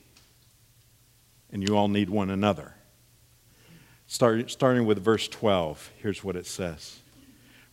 And 1.52 1.68
you 1.68 1.76
all 1.76 1.90
need 1.90 2.10
one 2.10 2.30
another. 2.30 2.73
Start, 4.14 4.52
starting 4.52 4.86
with 4.86 5.04
verse 5.04 5.28
12, 5.28 5.92
here's 5.98 6.24
what 6.24 6.36
it 6.36 6.46
says 6.46 7.00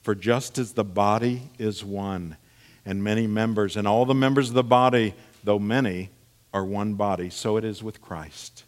For 0.00 0.14
just 0.14 0.56
as 0.56 0.72
the 0.72 0.84
body 0.84 1.42
is 1.58 1.84
one, 1.84 2.38
and 2.86 3.04
many 3.04 3.26
members, 3.26 3.76
and 3.76 3.86
all 3.86 4.06
the 4.06 4.14
members 4.14 4.48
of 4.48 4.54
the 4.54 4.64
body, 4.64 5.12
though 5.44 5.58
many, 5.58 6.08
are 6.54 6.64
one 6.64 6.94
body, 6.94 7.28
so 7.28 7.58
it 7.58 7.64
is 7.66 7.82
with 7.82 8.00
Christ. 8.00 8.64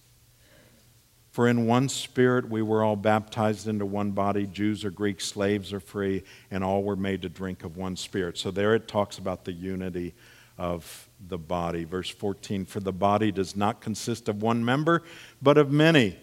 For 1.30 1.48
in 1.48 1.66
one 1.66 1.88
spirit 1.88 2.50
we 2.50 2.60
were 2.60 2.84
all 2.84 2.94
baptized 2.94 3.66
into 3.66 3.86
one 3.86 4.10
body, 4.10 4.46
Jews 4.46 4.84
or 4.84 4.90
Greeks, 4.90 5.24
slaves 5.24 5.72
or 5.72 5.80
free, 5.80 6.24
and 6.50 6.62
all 6.62 6.82
were 6.82 6.94
made 6.94 7.22
to 7.22 7.30
drink 7.30 7.64
of 7.64 7.78
one 7.78 7.96
spirit. 7.96 8.36
So 8.36 8.50
there 8.50 8.74
it 8.74 8.86
talks 8.86 9.16
about 9.16 9.46
the 9.46 9.52
unity 9.52 10.12
of 10.58 11.08
the 11.26 11.38
body. 11.38 11.84
Verse 11.84 12.10
14 12.10 12.66
For 12.66 12.80
the 12.80 12.92
body 12.92 13.32
does 13.32 13.56
not 13.56 13.80
consist 13.80 14.28
of 14.28 14.42
one 14.42 14.62
member, 14.62 15.02
but 15.40 15.56
of 15.56 15.70
many. 15.72 16.18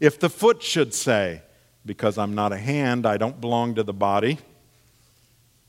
If 0.00 0.18
the 0.18 0.28
foot 0.28 0.62
should 0.62 0.94
say, 0.94 1.42
Because 1.84 2.18
I'm 2.18 2.34
not 2.34 2.52
a 2.52 2.58
hand, 2.58 3.06
I 3.06 3.16
don't 3.16 3.40
belong 3.40 3.74
to 3.76 3.82
the 3.82 3.92
body, 3.92 4.38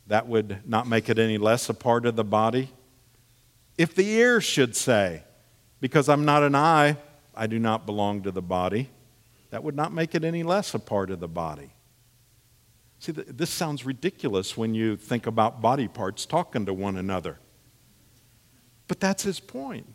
that 0.08 0.28
would 0.28 0.62
not 0.66 0.88
make 0.88 1.10
it 1.10 1.20
any 1.20 1.38
less 1.38 1.70
a 1.70 1.74
part 1.74 2.06
of 2.06 2.16
the 2.16 2.24
body. 2.24 2.70
If 3.78 3.94
the 3.94 4.08
ear 4.10 4.42
should 4.42 4.76
say, 4.76 5.24
Because 5.80 6.10
I'm 6.10 6.26
not 6.26 6.44
an 6.44 6.56
eye, 6.56 6.98
I 7.36 7.48
do 7.48 7.60
not 7.60 7.86
belong 7.86 8.24
to 8.24 8.32
the 8.32 8.42
body, 8.42 8.90
that 9.52 9.64
would 9.64 9.76
not 9.76 9.94
make 9.94 10.16
it 10.16 10.24
any 10.24 10.44
less 10.44 10.74
a 10.74 10.80
part 10.80 11.12
of 11.12 11.20
the 11.20 11.28
body. 11.28 11.72
See, 13.00 13.12
this 13.12 13.52
sounds 13.52 13.86
ridiculous 13.86 14.58
when 14.58 14.74
you 14.74 14.98
think 14.98 15.28
about 15.28 15.62
body 15.62 15.88
parts 15.88 16.26
talking 16.26 16.66
to 16.66 16.74
one 16.74 16.98
another. 16.98 17.38
But 18.88 19.00
that's 19.00 19.24
his 19.24 19.40
point. 19.40 19.86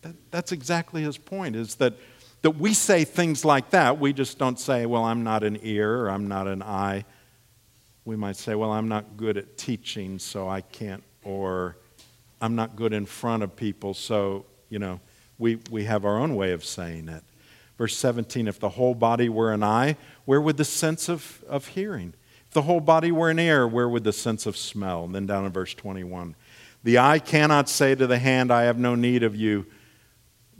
That, 0.00 0.14
that's 0.30 0.52
exactly 0.52 1.02
his 1.02 1.18
point, 1.18 1.54
is 1.54 1.76
that 1.76 1.94
that 2.42 2.52
we 2.52 2.74
say 2.74 3.04
things 3.04 3.44
like 3.44 3.70
that. 3.70 3.98
We 3.98 4.12
just 4.12 4.38
don't 4.38 4.58
say, 4.58 4.86
well, 4.86 5.04
I'm 5.04 5.22
not 5.22 5.44
an 5.44 5.58
ear 5.62 6.00
or 6.00 6.10
I'm 6.10 6.28
not 6.28 6.46
an 6.46 6.62
eye. 6.62 7.04
We 8.04 8.16
might 8.16 8.36
say, 8.36 8.54
well, 8.54 8.72
I'm 8.72 8.88
not 8.88 9.16
good 9.16 9.36
at 9.36 9.56
teaching, 9.56 10.18
so 10.18 10.48
I 10.48 10.60
can't, 10.60 11.04
or 11.22 11.76
I'm 12.40 12.56
not 12.56 12.74
good 12.74 12.92
in 12.92 13.06
front 13.06 13.44
of 13.44 13.54
people, 13.54 13.94
so, 13.94 14.44
you 14.68 14.80
know, 14.80 15.00
we, 15.38 15.60
we 15.70 15.84
have 15.84 16.04
our 16.04 16.18
own 16.18 16.34
way 16.34 16.52
of 16.52 16.64
saying 16.64 17.08
it. 17.08 17.22
Verse 17.78 17.96
17 17.96 18.48
if 18.48 18.58
the 18.58 18.70
whole 18.70 18.94
body 18.94 19.28
were 19.28 19.52
an 19.52 19.62
eye, 19.62 19.96
where 20.24 20.40
would 20.40 20.56
the 20.56 20.64
sense 20.64 21.08
of, 21.08 21.44
of 21.48 21.68
hearing? 21.68 22.14
If 22.48 22.54
the 22.54 22.62
whole 22.62 22.80
body 22.80 23.12
were 23.12 23.30
an 23.30 23.38
ear, 23.38 23.66
where 23.66 23.88
would 23.88 24.04
the 24.04 24.12
sense 24.12 24.46
of 24.46 24.56
smell? 24.56 25.04
And 25.04 25.14
then 25.14 25.26
down 25.26 25.46
in 25.46 25.52
verse 25.52 25.74
21 25.74 26.34
the 26.84 26.98
eye 26.98 27.20
cannot 27.20 27.68
say 27.68 27.94
to 27.94 28.08
the 28.08 28.18
hand, 28.18 28.50
I 28.50 28.64
have 28.64 28.76
no 28.76 28.96
need 28.96 29.22
of 29.22 29.36
you 29.36 29.66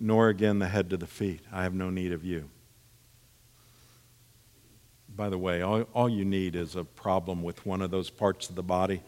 nor 0.02 0.28
again 0.28 0.58
the 0.58 0.68
head 0.68 0.90
to 0.90 0.96
the 0.96 1.06
feet. 1.06 1.40
I 1.52 1.62
have 1.62 1.74
no 1.74 1.88
need 1.88 2.10
of 2.10 2.24
you. 2.24 2.50
By 5.14 5.28
the 5.28 5.38
way, 5.38 5.62
all, 5.62 5.82
all 5.94 6.08
you 6.08 6.24
need 6.24 6.56
is 6.56 6.74
a 6.74 6.82
problem 6.82 7.42
with 7.42 7.64
one 7.64 7.80
of 7.80 7.92
those 7.92 8.10
parts 8.10 8.50
of 8.50 8.56
the 8.56 8.64
body. 8.64 9.00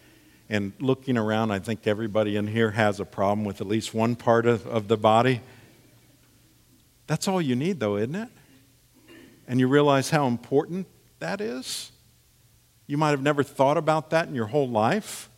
And 0.48 0.72
looking 0.78 1.18
around, 1.18 1.50
I 1.50 1.58
think 1.58 1.86
everybody 1.88 2.36
in 2.36 2.46
here 2.46 2.70
has 2.70 3.00
a 3.00 3.04
problem 3.04 3.44
with 3.44 3.60
at 3.60 3.66
least 3.66 3.92
one 3.92 4.14
part 4.14 4.46
of, 4.46 4.66
of 4.68 4.86
the 4.86 4.96
body. 4.96 5.40
That's 7.08 7.26
all 7.26 7.42
you 7.42 7.56
need, 7.56 7.80
though, 7.80 7.96
isn't 7.96 8.14
it? 8.14 8.28
And 9.48 9.58
you 9.58 9.66
realize 9.66 10.10
how 10.10 10.28
important 10.28 10.86
that 11.18 11.40
is? 11.40 11.90
You 12.86 12.98
might 12.98 13.10
have 13.10 13.22
never 13.22 13.42
thought 13.42 13.78
about 13.78 14.10
that 14.10 14.28
in 14.28 14.34
your 14.36 14.46
whole 14.46 14.68
life 14.68 15.28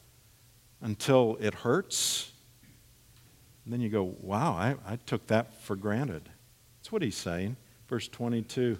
until 0.83 1.39
it 1.41 1.55
hurts 1.55 2.33
and 3.67 3.73
then 3.73 3.81
you 3.81 3.89
go, 3.89 4.15
wow, 4.21 4.53
I, 4.53 4.77
I 4.87 4.95
took 4.95 5.27
that 5.27 5.61
for 5.63 5.75
granted. 5.75 6.23
That's 6.79 6.93
what 6.93 7.03
he's 7.03 7.17
saying. 7.17 7.57
Verse 7.89 8.07
22. 8.07 8.79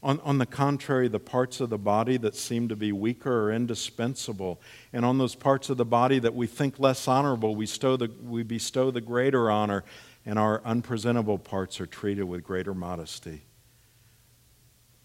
On, 0.00 0.20
on 0.20 0.38
the 0.38 0.46
contrary, 0.46 1.08
the 1.08 1.18
parts 1.18 1.58
of 1.58 1.70
the 1.70 1.78
body 1.78 2.18
that 2.18 2.36
seem 2.36 2.68
to 2.68 2.76
be 2.76 2.92
weaker 2.92 3.46
are 3.46 3.52
indispensable. 3.52 4.60
And 4.92 5.04
on 5.04 5.18
those 5.18 5.34
parts 5.34 5.70
of 5.70 5.76
the 5.76 5.84
body 5.84 6.20
that 6.20 6.36
we 6.36 6.46
think 6.46 6.78
less 6.78 7.08
honorable, 7.08 7.56
we, 7.56 7.66
the, 7.66 8.12
we 8.22 8.44
bestow 8.44 8.92
the 8.92 9.00
greater 9.00 9.50
honor, 9.50 9.82
and 10.24 10.38
our 10.38 10.62
unpresentable 10.64 11.38
parts 11.38 11.80
are 11.80 11.86
treated 11.86 12.22
with 12.22 12.44
greater 12.44 12.74
modesty, 12.74 13.42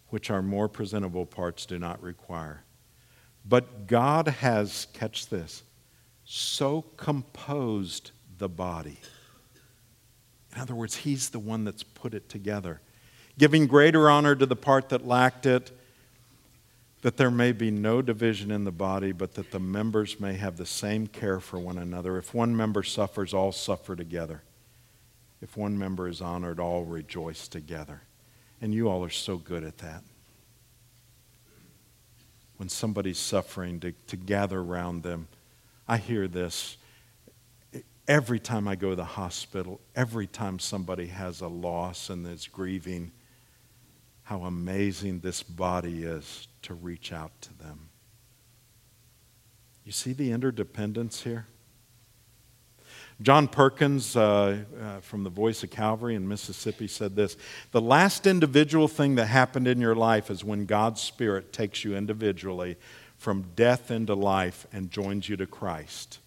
which 0.09 0.29
our 0.29 0.43
more 0.43 0.69
presentable 0.69 1.25
parts 1.25 1.65
do 1.65 1.79
not 1.79 1.99
require. 2.03 2.63
But 3.43 3.87
God 3.87 4.27
has, 4.27 4.85
catch 4.93 5.27
this, 5.29 5.63
so 6.23 6.83
composed 6.97 8.11
the 8.37 8.47
body 8.47 8.99
in 10.53 10.61
other 10.61 10.75
words, 10.75 10.97
He's 10.97 11.29
the 11.29 11.39
one 11.39 11.63
that's 11.63 11.83
put 11.83 12.13
it 12.13 12.29
together, 12.29 12.81
giving 13.37 13.67
greater 13.67 14.09
honor 14.09 14.35
to 14.35 14.45
the 14.45 14.55
part 14.55 14.89
that 14.89 15.05
lacked 15.05 15.45
it, 15.45 15.71
that 17.01 17.17
there 17.17 17.31
may 17.31 17.51
be 17.51 17.71
no 17.71 18.01
division 18.01 18.51
in 18.51 18.63
the 18.63 18.71
body, 18.71 19.11
but 19.11 19.33
that 19.35 19.51
the 19.51 19.59
members 19.59 20.19
may 20.19 20.35
have 20.35 20.57
the 20.57 20.65
same 20.65 21.07
care 21.07 21.39
for 21.39 21.59
one 21.59 21.77
another. 21.77 22.17
If 22.17 22.33
one 22.33 22.55
member 22.55 22.83
suffers, 22.83 23.33
all 23.33 23.51
suffer 23.51 23.95
together. 23.95 24.41
If 25.41 25.57
one 25.57 25.77
member 25.77 26.07
is 26.07 26.21
honored, 26.21 26.59
all 26.59 26.85
rejoice 26.85 27.49
together. 27.49 28.01
And 28.61 28.73
you 28.73 28.87
all 28.87 29.03
are 29.03 29.09
so 29.09 29.35
good 29.35 29.65
at 29.65 29.79
that. 29.79 30.03
When 32.55 32.69
somebody's 32.69 33.17
suffering, 33.17 33.81
to, 33.81 33.91
to 34.07 34.15
gather 34.15 34.59
around 34.59 35.03
them. 35.03 35.27
I 35.85 35.97
hear 35.97 36.29
this 36.29 36.77
Every 38.07 38.39
time 38.39 38.67
I 38.67 38.75
go 38.75 38.89
to 38.89 38.95
the 38.95 39.03
hospital, 39.03 39.79
every 39.95 40.27
time 40.27 40.59
somebody 40.59 41.07
has 41.07 41.41
a 41.41 41.47
loss 41.47 42.09
and 42.09 42.27
is 42.27 42.47
grieving, 42.47 43.11
how 44.23 44.43
amazing 44.43 45.19
this 45.19 45.41
body 45.41 46.03
is 46.03 46.47
to 46.63 46.73
reach 46.73 47.13
out 47.13 47.31
to 47.41 47.53
them. 47.57 47.89
You 49.85 49.91
see 49.91 50.13
the 50.13 50.31
interdependence 50.31 51.23
here? 51.23 51.47
John 53.21 53.47
Perkins 53.47 54.15
uh, 54.15 54.57
uh, 54.81 54.99
from 54.99 55.23
the 55.23 55.29
Voice 55.29 55.63
of 55.63 55.69
Calvary 55.69 56.15
in 56.15 56.27
Mississippi 56.27 56.87
said 56.87 57.15
this 57.15 57.37
The 57.71 57.81
last 57.81 58.27
individual 58.27 58.87
thing 58.87 59.15
that 59.15 59.27
happened 59.27 59.67
in 59.67 59.79
your 59.79 59.95
life 59.95 60.29
is 60.29 60.43
when 60.43 60.65
God's 60.65 61.01
Spirit 61.01 61.53
takes 61.53 61.83
you 61.83 61.95
individually 61.95 62.75
from 63.17 63.45
death 63.55 63.91
into 63.91 64.13
life 64.13 64.65
and 64.73 64.91
joins 64.91 65.29
you 65.29 65.37
to 65.37 65.45
Christ. 65.45 66.19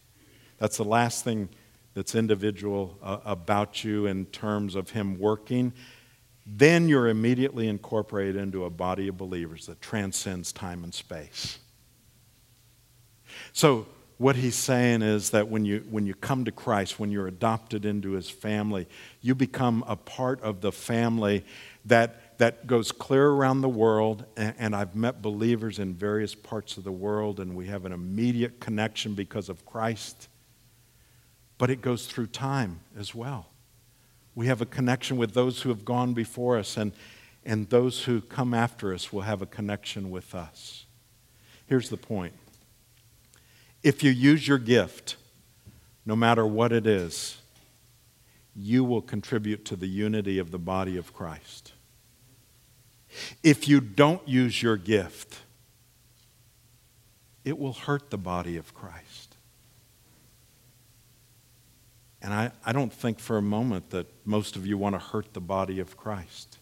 That's 0.58 0.76
the 0.76 0.84
last 0.84 1.24
thing 1.24 1.48
that's 1.96 2.14
individual 2.14 2.98
uh, 3.02 3.16
about 3.24 3.82
you 3.82 4.04
in 4.04 4.26
terms 4.26 4.74
of 4.74 4.90
Him 4.90 5.18
working, 5.18 5.72
then 6.44 6.90
you're 6.90 7.08
immediately 7.08 7.68
incorporated 7.68 8.36
into 8.36 8.66
a 8.66 8.70
body 8.70 9.08
of 9.08 9.16
believers 9.16 9.64
that 9.64 9.80
transcends 9.80 10.52
time 10.52 10.84
and 10.84 10.92
space. 10.92 11.58
So, 13.54 13.86
what 14.18 14.36
he's 14.36 14.54
saying 14.54 15.02
is 15.02 15.30
that 15.30 15.48
when 15.48 15.64
you, 15.64 15.84
when 15.90 16.06
you 16.06 16.14
come 16.14 16.44
to 16.44 16.52
Christ, 16.52 16.98
when 16.98 17.10
you're 17.10 17.28
adopted 17.28 17.84
into 17.84 18.12
his 18.12 18.30
family, 18.30 18.86
you 19.20 19.34
become 19.34 19.84
a 19.86 19.96
part 19.96 20.40
of 20.42 20.60
the 20.62 20.72
family 20.72 21.44
that, 21.84 22.38
that 22.38 22.66
goes 22.66 22.92
clear 22.92 23.28
around 23.28 23.60
the 23.60 23.68
world. 23.68 24.24
And, 24.36 24.54
and 24.58 24.76
I've 24.76 24.94
met 24.96 25.20
believers 25.20 25.78
in 25.78 25.94
various 25.94 26.34
parts 26.34 26.78
of 26.78 26.84
the 26.84 26.92
world, 26.92 27.40
and 27.40 27.54
we 27.54 27.66
have 27.66 27.84
an 27.84 27.92
immediate 27.92 28.58
connection 28.58 29.14
because 29.14 29.50
of 29.50 29.66
Christ. 29.66 30.28
But 31.58 31.70
it 31.70 31.80
goes 31.80 32.06
through 32.06 32.28
time 32.28 32.80
as 32.98 33.14
well. 33.14 33.46
We 34.34 34.46
have 34.46 34.60
a 34.60 34.66
connection 34.66 35.16
with 35.16 35.32
those 35.32 35.62
who 35.62 35.70
have 35.70 35.84
gone 35.84 36.12
before 36.12 36.58
us, 36.58 36.76
and, 36.76 36.92
and 37.44 37.68
those 37.70 38.04
who 38.04 38.20
come 38.20 38.52
after 38.52 38.92
us 38.92 39.12
will 39.12 39.22
have 39.22 39.40
a 39.40 39.46
connection 39.46 40.10
with 40.10 40.34
us. 40.34 40.84
Here's 41.66 41.88
the 41.88 41.96
point 41.96 42.34
if 43.82 44.02
you 44.02 44.10
use 44.10 44.46
your 44.46 44.58
gift, 44.58 45.16
no 46.04 46.16
matter 46.16 46.46
what 46.46 46.72
it 46.72 46.86
is, 46.86 47.38
you 48.54 48.84
will 48.84 49.02
contribute 49.02 49.64
to 49.66 49.76
the 49.76 49.86
unity 49.86 50.38
of 50.38 50.50
the 50.50 50.58
body 50.58 50.96
of 50.96 51.12
Christ. 51.12 51.72
If 53.42 53.68
you 53.68 53.80
don't 53.80 54.26
use 54.26 54.62
your 54.62 54.76
gift, 54.76 55.38
it 57.44 57.58
will 57.58 57.74
hurt 57.74 58.10
the 58.10 58.18
body 58.18 58.56
of 58.56 58.74
Christ. 58.74 59.05
And 62.26 62.34
I, 62.34 62.50
I 62.64 62.72
don't 62.72 62.92
think 62.92 63.20
for 63.20 63.36
a 63.36 63.42
moment 63.42 63.90
that 63.90 64.08
most 64.26 64.56
of 64.56 64.66
you 64.66 64.76
want 64.76 64.96
to 64.96 64.98
hurt 64.98 65.32
the 65.32 65.40
body 65.40 65.78
of 65.78 65.96
Christ. 65.96 66.58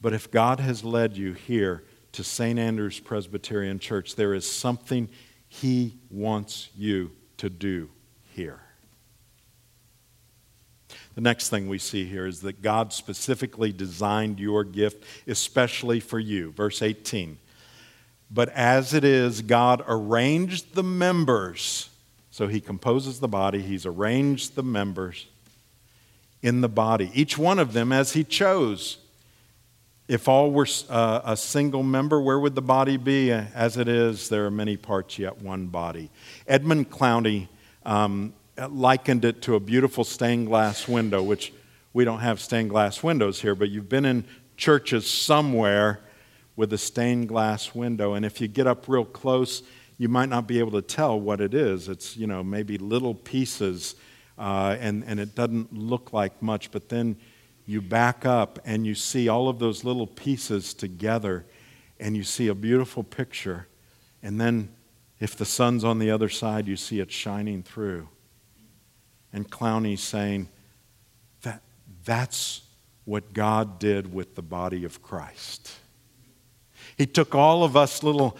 But 0.00 0.12
if 0.12 0.28
God 0.28 0.58
has 0.58 0.82
led 0.82 1.16
you 1.16 1.34
here 1.34 1.84
to 2.10 2.24
St. 2.24 2.58
Andrew's 2.58 2.98
Presbyterian 2.98 3.78
Church, 3.78 4.16
there 4.16 4.34
is 4.34 4.50
something 4.50 5.08
he 5.46 6.00
wants 6.10 6.68
you 6.74 7.12
to 7.36 7.48
do 7.48 7.88
here. 8.34 8.58
The 11.14 11.20
next 11.20 11.50
thing 11.50 11.68
we 11.68 11.78
see 11.78 12.06
here 12.06 12.26
is 12.26 12.40
that 12.40 12.62
God 12.62 12.92
specifically 12.92 13.72
designed 13.72 14.40
your 14.40 14.64
gift 14.64 15.04
especially 15.28 16.00
for 16.00 16.18
you. 16.18 16.50
Verse 16.50 16.82
18. 16.82 17.38
But 18.32 18.48
as 18.48 18.94
it 18.94 19.04
is, 19.04 19.42
God 19.42 19.84
arranged 19.86 20.74
the 20.74 20.82
members. 20.82 21.90
So 22.36 22.48
he 22.48 22.60
composes 22.60 23.18
the 23.18 23.28
body, 23.28 23.62
he's 23.62 23.86
arranged 23.86 24.56
the 24.56 24.62
members 24.62 25.26
in 26.42 26.60
the 26.60 26.68
body, 26.68 27.10
each 27.14 27.38
one 27.38 27.58
of 27.58 27.72
them 27.72 27.92
as 27.92 28.12
he 28.12 28.24
chose. 28.24 28.98
If 30.06 30.28
all 30.28 30.50
were 30.50 30.66
uh, 30.90 31.22
a 31.24 31.34
single 31.34 31.82
member, 31.82 32.20
where 32.20 32.38
would 32.38 32.54
the 32.54 32.60
body 32.60 32.98
be? 32.98 33.32
As 33.32 33.78
it 33.78 33.88
is, 33.88 34.28
there 34.28 34.44
are 34.44 34.50
many 34.50 34.76
parts, 34.76 35.18
yet 35.18 35.40
one 35.40 35.68
body. 35.68 36.10
Edmund 36.46 36.90
Clowney 36.90 37.48
um, 37.86 38.34
likened 38.68 39.24
it 39.24 39.40
to 39.40 39.54
a 39.54 39.60
beautiful 39.60 40.04
stained 40.04 40.48
glass 40.48 40.86
window, 40.86 41.22
which 41.22 41.54
we 41.94 42.04
don't 42.04 42.20
have 42.20 42.38
stained 42.38 42.68
glass 42.68 43.02
windows 43.02 43.40
here, 43.40 43.54
but 43.54 43.70
you've 43.70 43.88
been 43.88 44.04
in 44.04 44.26
churches 44.58 45.06
somewhere 45.06 46.00
with 46.54 46.70
a 46.74 46.78
stained 46.78 47.28
glass 47.28 47.74
window. 47.74 48.12
And 48.12 48.26
if 48.26 48.42
you 48.42 48.48
get 48.48 48.66
up 48.66 48.88
real 48.88 49.06
close, 49.06 49.62
you 49.98 50.08
might 50.08 50.28
not 50.28 50.46
be 50.46 50.58
able 50.58 50.72
to 50.72 50.82
tell 50.82 51.18
what 51.18 51.40
it 51.40 51.54
is. 51.54 51.88
It's, 51.88 52.16
you 52.16 52.26
know, 52.26 52.42
maybe 52.44 52.78
little 52.78 53.14
pieces, 53.14 53.94
uh, 54.38 54.76
and, 54.78 55.04
and 55.06 55.18
it 55.18 55.34
doesn't 55.34 55.72
look 55.72 56.12
like 56.12 56.42
much, 56.42 56.70
but 56.70 56.88
then 56.88 57.16
you 57.64 57.80
back 57.80 58.24
up 58.24 58.58
and 58.64 58.86
you 58.86 58.94
see 58.94 59.28
all 59.28 59.48
of 59.48 59.58
those 59.58 59.84
little 59.84 60.06
pieces 60.06 60.74
together 60.74 61.46
and 61.98 62.16
you 62.16 62.22
see 62.22 62.48
a 62.48 62.54
beautiful 62.54 63.02
picture. 63.02 63.66
And 64.22 64.40
then, 64.40 64.72
if 65.18 65.34
the 65.34 65.46
sun's 65.46 65.82
on 65.82 65.98
the 65.98 66.10
other 66.10 66.28
side, 66.28 66.66
you 66.66 66.76
see 66.76 67.00
it 67.00 67.10
shining 67.10 67.62
through. 67.62 68.08
And 69.32 69.50
Clowney's 69.50 70.02
saying 70.02 70.48
that 71.42 71.62
that's 72.04 72.62
what 73.06 73.32
God 73.32 73.78
did 73.78 74.12
with 74.12 74.34
the 74.34 74.42
body 74.42 74.84
of 74.84 75.02
Christ. 75.02 75.72
He 76.96 77.06
took 77.06 77.34
all 77.34 77.64
of 77.64 77.76
us 77.76 78.02
little 78.02 78.36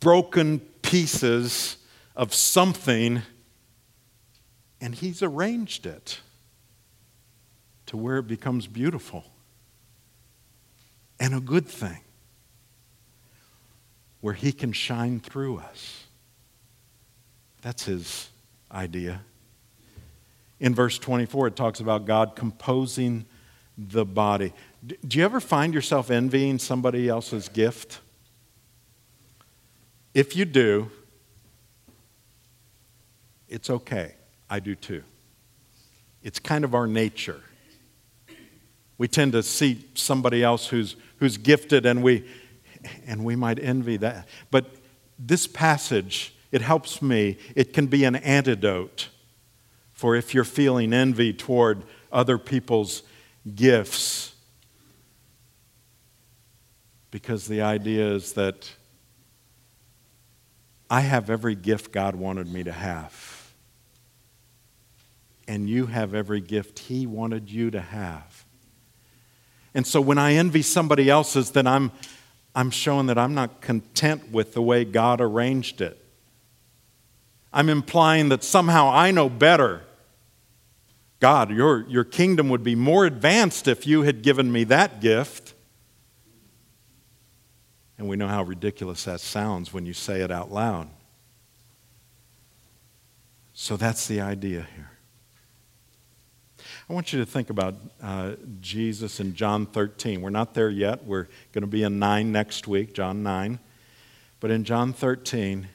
broken 0.00 0.60
pieces 0.88 1.76
of 2.16 2.32
something 2.32 3.20
and 4.80 4.94
He's 4.94 5.22
arranged 5.22 5.86
it 5.86 6.20
to 7.86 7.96
where 7.96 8.18
it 8.18 8.26
becomes 8.26 8.66
beautiful 8.66 9.24
and 11.20 11.34
a 11.34 11.40
good 11.40 11.66
thing, 11.66 12.00
where 14.20 14.34
He 14.34 14.52
can 14.52 14.72
shine 14.72 15.20
through 15.20 15.58
us. 15.58 16.04
That's 17.60 17.84
His 17.84 18.30
idea. 18.72 19.22
In 20.60 20.74
verse 20.74 20.98
24, 20.98 21.48
it 21.48 21.56
talks 21.56 21.80
about 21.80 22.06
God 22.06 22.34
composing 22.34 23.26
the 23.76 24.04
body. 24.04 24.52
Do 24.86 25.18
you 25.18 25.24
ever 25.24 25.40
find 25.40 25.74
yourself 25.74 26.10
envying 26.10 26.58
somebody 26.58 27.08
else's 27.08 27.48
gift? 27.48 28.00
If 30.14 30.34
you 30.36 30.44
do, 30.44 30.90
it's 33.48 33.70
okay. 33.70 34.14
I 34.50 34.60
do 34.60 34.74
too. 34.74 35.02
It's 36.22 36.38
kind 36.38 36.64
of 36.64 36.74
our 36.74 36.86
nature. 36.86 37.40
We 38.96 39.08
tend 39.08 39.32
to 39.32 39.42
see 39.42 39.84
somebody 39.94 40.42
else 40.42 40.66
who's, 40.66 40.96
who's 41.18 41.36
gifted 41.36 41.86
and 41.86 42.02
we, 42.02 42.28
and 43.06 43.24
we 43.24 43.36
might 43.36 43.58
envy 43.58 43.96
that. 43.98 44.26
But 44.50 44.66
this 45.18 45.46
passage, 45.46 46.34
it 46.50 46.62
helps 46.62 47.00
me. 47.00 47.38
It 47.54 47.72
can 47.72 47.86
be 47.86 48.04
an 48.04 48.16
antidote 48.16 49.08
for 49.92 50.16
if 50.16 50.34
you're 50.34 50.44
feeling 50.44 50.92
envy 50.92 51.32
toward 51.32 51.82
other 52.12 52.38
people's 52.38 53.02
gifts. 53.54 54.34
Because 57.10 57.46
the 57.46 57.62
idea 57.62 58.12
is 58.12 58.32
that 58.34 58.72
I 60.90 61.00
have 61.00 61.28
every 61.28 61.54
gift 61.54 61.92
God 61.92 62.14
wanted 62.14 62.52
me 62.52 62.64
to 62.64 62.72
have. 62.72 63.52
And 65.46 65.68
you 65.68 65.86
have 65.86 66.14
every 66.14 66.40
gift 66.40 66.78
He 66.78 67.06
wanted 67.06 67.50
you 67.50 67.70
to 67.70 67.80
have. 67.80 68.44
And 69.74 69.86
so 69.86 70.00
when 70.00 70.18
I 70.18 70.34
envy 70.34 70.62
somebody 70.62 71.10
else's, 71.10 71.50
then 71.50 71.66
I'm, 71.66 71.92
I'm 72.54 72.70
showing 72.70 73.06
that 73.06 73.18
I'm 73.18 73.34
not 73.34 73.60
content 73.60 74.32
with 74.32 74.54
the 74.54 74.62
way 74.62 74.84
God 74.84 75.20
arranged 75.20 75.80
it. 75.80 76.02
I'm 77.52 77.68
implying 77.68 78.28
that 78.30 78.44
somehow 78.44 78.90
I 78.90 79.10
know 79.10 79.28
better. 79.28 79.82
God, 81.20 81.50
your, 81.50 81.86
your 81.88 82.04
kingdom 82.04 82.48
would 82.48 82.62
be 82.62 82.74
more 82.74 83.04
advanced 83.04 83.68
if 83.68 83.86
you 83.86 84.02
had 84.02 84.22
given 84.22 84.52
me 84.52 84.64
that 84.64 85.00
gift. 85.00 85.54
And 87.98 88.08
we 88.08 88.16
know 88.16 88.28
how 88.28 88.44
ridiculous 88.44 89.04
that 89.04 89.20
sounds 89.20 89.72
when 89.72 89.84
you 89.84 89.92
say 89.92 90.20
it 90.20 90.30
out 90.30 90.52
loud. 90.52 90.88
So 93.52 93.76
that's 93.76 94.06
the 94.06 94.20
idea 94.20 94.66
here. 94.76 94.90
I 96.88 96.92
want 96.92 97.12
you 97.12 97.18
to 97.18 97.26
think 97.26 97.50
about 97.50 97.74
uh, 98.00 98.34
Jesus 98.60 99.18
in 99.18 99.34
John 99.34 99.66
13. 99.66 100.22
We're 100.22 100.30
not 100.30 100.54
there 100.54 100.70
yet. 100.70 101.04
We're 101.04 101.26
going 101.52 101.62
to 101.62 101.66
be 101.66 101.82
in 101.82 101.98
9 101.98 102.30
next 102.30 102.68
week, 102.68 102.94
John 102.94 103.24
9. 103.24 103.58
But 104.38 104.52
in 104.52 104.62
John 104.62 104.92
13, 104.92 105.68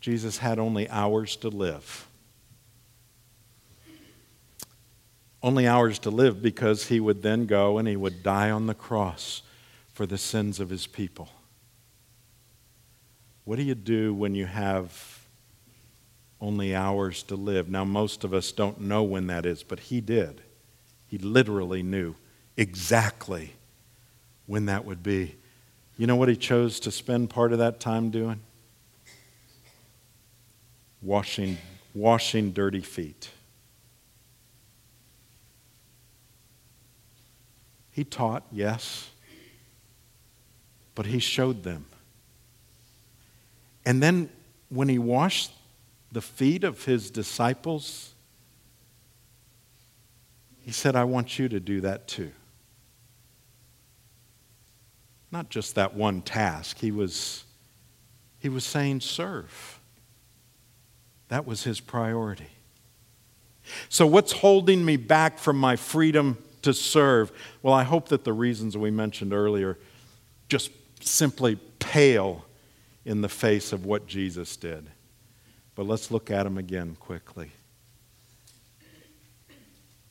Jesus 0.00 0.38
had 0.38 0.60
only 0.60 0.88
hours 0.88 1.34
to 1.36 1.48
live. 1.48 2.06
Only 5.42 5.66
hours 5.66 5.98
to 6.00 6.10
live 6.10 6.40
because 6.40 6.86
he 6.86 7.00
would 7.00 7.22
then 7.22 7.46
go 7.46 7.78
and 7.78 7.88
he 7.88 7.96
would 7.96 8.22
die 8.22 8.50
on 8.50 8.68
the 8.68 8.74
cross 8.74 9.42
for 9.96 10.06
the 10.06 10.18
sins 10.18 10.60
of 10.60 10.68
his 10.68 10.86
people. 10.86 11.28
What 13.44 13.56
do 13.56 13.62
you 13.62 13.74
do 13.74 14.12
when 14.12 14.34
you 14.34 14.44
have 14.46 15.16
only 16.40 16.74
hours 16.74 17.22
to 17.24 17.36
live. 17.36 17.68
Now, 17.68 17.84
most 17.84 18.24
of 18.24 18.34
us 18.34 18.52
don't 18.52 18.80
know 18.80 19.02
when 19.02 19.26
that 19.28 19.46
is, 19.46 19.62
but 19.62 19.80
he 19.80 20.00
did. 20.00 20.42
He 21.06 21.18
literally 21.18 21.82
knew 21.82 22.14
exactly 22.56 23.54
when 24.46 24.66
that 24.66 24.84
would 24.84 25.02
be. 25.02 25.36
You 25.96 26.06
know 26.06 26.16
what 26.16 26.28
he 26.28 26.36
chose 26.36 26.78
to 26.80 26.90
spend 26.90 27.30
part 27.30 27.52
of 27.52 27.58
that 27.58 27.80
time 27.80 28.10
doing? 28.10 28.40
Washing, 31.00 31.56
washing 31.94 32.52
dirty 32.52 32.80
feet. 32.80 33.30
He 37.92 38.04
taught, 38.04 38.42
yes, 38.52 39.08
but 40.96 41.06
he 41.06 41.20
showed 41.20 41.62
them. 41.62 41.84
And 43.84 44.02
then 44.02 44.30
when 44.68 44.88
he 44.88 44.98
washed 44.98 45.52
the 46.10 46.20
feet 46.20 46.64
of 46.64 46.84
his 46.84 47.10
disciples, 47.10 48.14
he 50.62 50.72
said, 50.72 50.96
I 50.96 51.04
want 51.04 51.38
you 51.38 51.48
to 51.50 51.60
do 51.60 51.82
that 51.82 52.08
too. 52.08 52.32
Not 55.30 55.50
just 55.50 55.76
that 55.76 55.94
one 55.94 56.22
task. 56.22 56.78
He 56.78 56.90
was, 56.90 57.44
He 58.40 58.48
was 58.48 58.64
saying, 58.64 59.02
serve. 59.02 59.78
That 61.28 61.46
was 61.46 61.64
his 61.64 61.78
priority. 61.78 62.50
So, 63.88 64.06
what's 64.06 64.30
holding 64.32 64.84
me 64.84 64.96
back 64.96 65.38
from 65.38 65.58
my 65.58 65.74
freedom 65.76 66.38
to 66.62 66.72
serve? 66.72 67.32
Well, 67.62 67.74
I 67.74 67.82
hope 67.82 68.08
that 68.08 68.24
the 68.24 68.32
reasons 68.32 68.76
we 68.76 68.92
mentioned 68.92 69.32
earlier 69.34 69.76
just 70.48 70.70
simply 71.08 71.56
pale 71.78 72.44
in 73.04 73.20
the 73.20 73.28
face 73.28 73.72
of 73.72 73.86
what 73.86 74.06
Jesus 74.06 74.56
did. 74.56 74.90
But 75.74 75.86
let's 75.86 76.10
look 76.10 76.30
at 76.30 76.42
them 76.42 76.58
again 76.58 76.96
quickly. 76.98 77.50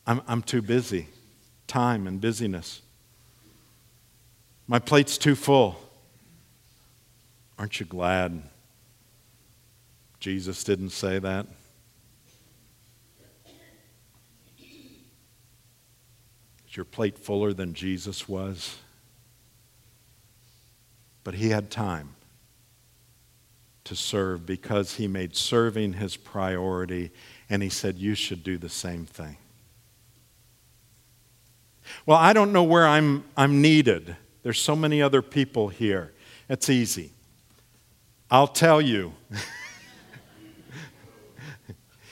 I'm, 0.07 0.21
I'm 0.27 0.41
too 0.41 0.61
busy. 0.61 1.07
Time 1.67 2.07
and 2.07 2.21
busyness. 2.21 2.81
My 4.67 4.79
plate's 4.79 5.17
too 5.17 5.35
full. 5.35 5.79
Aren't 7.57 7.79
you 7.79 7.85
glad 7.85 8.43
Jesus 10.19 10.63
didn't 10.63 10.89
say 10.89 11.19
that? 11.19 11.47
Is 16.67 16.75
your 16.75 16.85
plate 16.85 17.17
fuller 17.17 17.53
than 17.53 17.73
Jesus 17.73 18.27
was? 18.27 18.77
But 21.25 21.33
he 21.33 21.49
had 21.49 21.69
time 21.69 22.15
to 23.83 23.95
serve 23.95 24.45
because 24.45 24.95
he 24.95 25.07
made 25.07 25.35
serving 25.35 25.93
his 25.93 26.15
priority, 26.15 27.11
and 27.49 27.61
he 27.61 27.69
said, 27.69 27.97
You 27.97 28.15
should 28.15 28.43
do 28.43 28.57
the 28.57 28.69
same 28.69 29.05
thing. 29.05 29.35
Well, 32.05 32.17
I 32.17 32.31
don't 32.31 32.53
know 32.53 32.63
where 32.63 32.87
I'm, 32.87 33.25
I'm 33.35 33.61
needed. 33.61 34.15
There's 34.43 34.61
so 34.61 34.75
many 34.75 35.01
other 35.01 35.23
people 35.23 35.69
here. 35.69 36.13
It's 36.47 36.69
easy. 36.69 37.11
I'll 38.29 38.47
tell 38.47 38.79
you. 38.79 39.13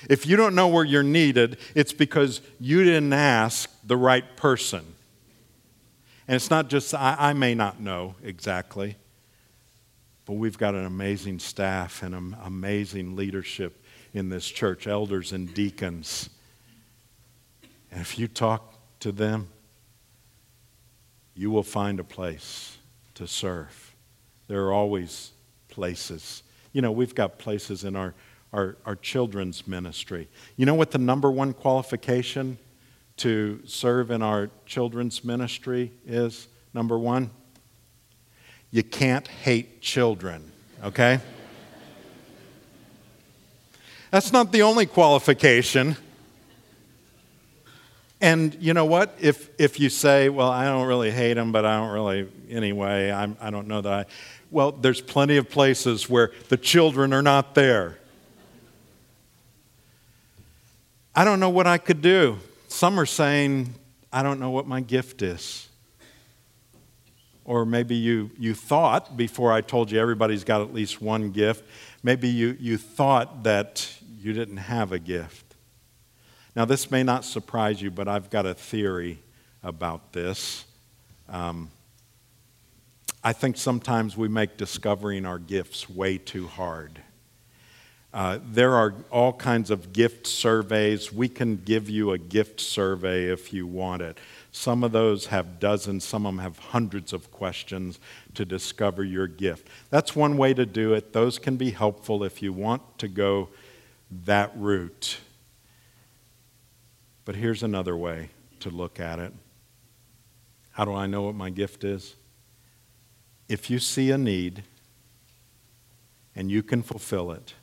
if 0.10 0.26
you 0.26 0.36
don't 0.36 0.56
know 0.56 0.68
where 0.68 0.84
you're 0.84 1.04
needed, 1.04 1.58
it's 1.76 1.94
because 1.94 2.42
you 2.60 2.84
didn't 2.84 3.14
ask 3.14 3.70
the 3.86 3.98
right 3.98 4.36
person. 4.36 4.86
And 6.28 6.36
it's 6.36 6.50
not 6.50 6.70
just, 6.70 6.96
I, 6.96 7.16
I 7.20 7.34
may 7.34 7.54
not 7.54 7.80
know 7.80 8.16
exactly, 8.24 8.96
but 10.26 10.34
we've 10.34 10.58
got 10.58 10.74
an 10.76 10.86
amazing 10.86 11.40
staff 11.40 12.04
and 12.04 12.16
an 12.16 12.38
amazing 12.44 13.16
leadership 13.16 13.84
in 14.14 14.30
this 14.30 14.48
church, 14.48 14.88
elders 14.88 15.32
and 15.32 15.54
deacons. 15.54 16.30
And 17.92 18.02
if 18.02 18.18
you 18.18 18.28
talk 18.28 18.74
to 19.02 19.12
them, 19.12 19.50
you 21.36 21.52
will 21.52 21.64
find 21.64 22.00
a 22.00 22.04
place 22.04 22.78
to 23.16 23.28
serve. 23.28 23.94
There 24.48 24.66
are 24.66 24.74
always 24.74 25.32
places. 25.68 26.44
You 26.74 26.82
know, 26.82 26.92
we've 26.92 27.16
got 27.16 27.40
places 27.40 27.84
in 27.84 27.96
our, 27.96 28.14
our, 28.52 28.78
our 28.86 28.96
children's 28.96 29.68
ministry. 29.68 30.28
You 30.58 30.66
know 30.66 30.76
what 30.76 30.92
the 30.92 31.00
number 31.00 31.32
one 31.32 31.54
qualification 31.54 32.58
to 33.18 33.60
serve 33.66 34.12
in 34.12 34.22
our 34.22 34.50
children's 34.66 35.24
ministry 35.24 35.92
is? 36.06 36.48
Number 36.74 36.98
one? 36.98 37.30
You 38.74 38.82
can't 38.82 39.28
hate 39.28 39.82
children, 39.82 40.52
okay? 40.84 41.20
That's 44.10 44.34
not 44.34 44.52
the 44.52 44.64
only 44.64 44.88
qualification. 44.88 45.96
And 48.20 48.58
you 48.60 48.74
know 48.74 48.86
what? 48.86 49.16
If, 49.20 49.52
if 49.60 49.80
you 49.80 49.90
say, 49.90 50.28
well, 50.28 50.50
I 50.50 50.66
don't 50.66 50.88
really 50.88 51.12
hate 51.12 51.36
them, 51.36 51.52
but 51.52 51.66
I 51.66 51.78
don't 51.78 51.92
really, 51.92 52.28
anyway, 52.50 53.12
I'm, 53.12 53.38
I 53.40 53.52
don't 53.52 53.68
know 53.68 53.82
that 53.82 53.94
I. 53.94 54.06
Well, 54.50 54.72
there's 54.72 55.02
plenty 55.02 55.38
of 55.38 55.52
places 55.52 56.10
where 56.10 56.32
the 56.50 56.58
children 56.58 57.14
are 57.14 57.22
not 57.22 57.54
there. 57.54 58.00
I 61.16 61.26
don't 61.26 61.40
know 61.40 61.52
what 61.52 61.68
I 61.68 61.78
could 61.78 62.02
do. 62.02 62.40
Some 62.70 63.00
are 63.00 63.06
saying, 63.06 63.76
I 64.12 64.24
don't 64.24 64.40
know 64.40 64.50
what 64.50 64.66
my 64.66 64.82
gift 64.82 65.22
is. 65.22 65.70
Or 67.46 67.66
maybe 67.66 67.96
you, 67.96 68.32
you 68.38 68.54
thought, 68.54 69.18
before 69.18 69.52
I 69.52 69.62
told 69.62 69.92
you 69.92 70.00
everybody's 70.00 70.44
got 70.44 70.62
at 70.62 70.74
least 70.74 71.02
one 71.02 71.32
gift, 71.32 71.66
maybe 72.02 72.30
you, 72.30 72.58
you 72.60 72.78
thought 72.78 73.44
that 73.44 73.94
you 74.18 74.32
didn't 74.34 74.58
have 74.58 74.92
a 74.92 75.00
gift. 75.00 75.56
Now, 76.56 76.66
this 76.66 76.90
may 76.90 77.04
not 77.04 77.26
surprise 77.26 77.82
you, 77.82 77.92
but 77.92 78.08
I've 78.08 78.30
got 78.30 78.46
a 78.46 78.54
theory 78.54 79.20
about 79.62 80.14
this. 80.14 80.66
Um, 81.28 81.70
I 83.24 83.34
think 83.34 83.58
sometimes 83.58 84.16
we 84.16 84.28
make 84.28 84.58
discovering 84.58 85.26
our 85.26 85.40
gifts 85.40 85.90
way 85.90 86.18
too 86.18 86.48
hard. 86.48 87.02
Uh, 88.14 88.38
there 88.46 88.76
are 88.76 88.94
all 89.10 89.34
kinds 89.34 89.72
of 89.72 89.92
gift 89.92 90.28
surveys. 90.28 91.12
We 91.12 91.28
can 91.28 91.58
give 91.58 91.90
you 91.90 92.12
a 92.12 92.18
gift 92.18 92.60
survey 92.60 93.26
if 93.26 93.52
you 93.52 93.66
want 93.66 94.04
it. 94.04 94.20
Some 94.56 94.84
of 94.84 94.92
those 94.92 95.26
have 95.26 95.60
dozens, 95.60 96.04
some 96.04 96.28
of 96.28 96.36
them 96.36 96.44
have 96.44 96.60
hundreds 96.60 97.12
of 97.12 97.32
questions 97.32 98.00
to 98.36 98.46
discover 98.46 99.04
your 99.04 99.26
gift. 99.26 99.68
That's 99.90 100.16
one 100.16 100.38
way 100.38 100.54
to 100.54 100.64
do 100.64 100.94
it. 100.94 101.12
Those 101.12 101.40
can 101.40 101.58
be 101.58 101.72
helpful 101.72 102.24
if 102.24 102.40
you 102.44 102.54
want 102.54 103.00
to 103.00 103.08
go 103.08 103.50
that 104.26 104.52
route. 104.56 105.18
But 107.26 107.36
here's 107.36 107.64
another 107.64 107.98
way 107.98 108.30
to 108.60 108.70
look 108.70 109.00
at 109.00 109.18
it. 109.18 109.34
How 110.74 110.86
do 110.86 110.94
I 110.94 111.08
know 111.08 111.24
what 111.24 111.36
my 111.36 111.50
gift 111.50 111.84
is? 111.84 112.14
If 113.50 113.72
you 113.72 113.80
see 113.80 114.12
a 114.12 114.20
need 114.20 114.64
and 116.36 116.52
you 116.52 116.62
can 116.62 116.84
fulfill 116.84 117.32
it, 117.32 117.56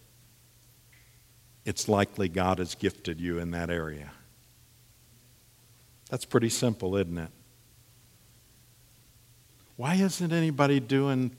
it's 1.64 1.88
likely 1.88 2.28
God 2.28 2.58
has 2.58 2.74
gifted 2.74 3.20
you 3.20 3.38
in 3.38 3.52
that 3.52 3.70
area. 3.70 4.10
That's 6.10 6.24
pretty 6.24 6.48
simple, 6.48 6.96
isn't 6.96 7.18
it? 7.18 7.30
Why 9.76 9.94
isn't 9.94 10.32
anybody 10.32 10.80
doing 10.80 11.36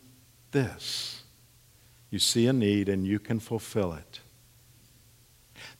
this? 0.51 1.21
You 2.09 2.19
see 2.19 2.47
a 2.47 2.53
need 2.53 2.89
and 2.89 3.05
you 3.05 3.19
can 3.19 3.39
fulfill 3.39 3.93
it. 3.93 4.19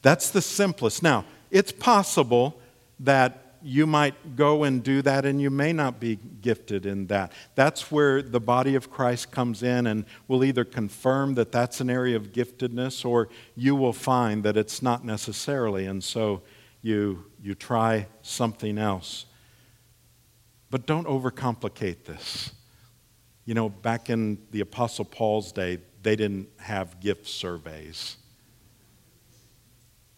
That's 0.01 0.29
the 0.29 0.41
simplest. 0.41 1.01
Now, 1.01 1.25
it's 1.49 1.71
possible 1.71 2.59
that 2.99 3.55
you 3.63 3.85
might 3.85 4.35
go 4.35 4.63
and 4.63 4.83
do 4.83 5.01
that 5.01 5.25
and 5.25 5.41
you 5.41 5.49
may 5.49 5.71
not 5.71 5.99
be 5.99 6.17
gifted 6.41 6.85
in 6.85 7.07
that. 7.07 7.31
That's 7.55 7.91
where 7.91 8.21
the 8.21 8.39
body 8.39 8.75
of 8.75 8.89
Christ 8.89 9.31
comes 9.31 9.63
in 9.63 9.87
and 9.87 10.05
will 10.27 10.43
either 10.43 10.65
confirm 10.65 11.35
that 11.35 11.51
that's 11.51 11.79
an 11.79 11.89
area 11.89 12.15
of 12.15 12.31
giftedness 12.31 13.05
or 13.05 13.29
you 13.55 13.75
will 13.75 13.93
find 13.93 14.43
that 14.43 14.57
it's 14.57 14.81
not 14.81 15.05
necessarily. 15.05 15.85
And 15.85 16.03
so 16.03 16.41
you, 16.81 17.25
you 17.41 17.55
try 17.55 18.07
something 18.21 18.77
else. 18.77 19.25
But 20.69 20.85
don't 20.85 21.07
overcomplicate 21.07 22.05
this. 22.05 22.51
You 23.45 23.53
know, 23.53 23.69
back 23.69 24.09
in 24.09 24.37
the 24.51 24.61
Apostle 24.61 25.05
Paul's 25.05 25.51
day, 25.51 25.79
they 26.03 26.15
didn't 26.15 26.49
have 26.59 26.99
gift 26.99 27.27
surveys. 27.27 28.17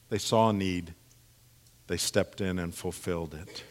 They 0.10 0.18
saw 0.18 0.50
a 0.50 0.54
need 0.54 0.94
they 1.88 1.98
stepped 1.98 2.42
in 2.42 2.60
and 2.60 2.74
fulfilled 2.74 3.34
it. 3.34 3.64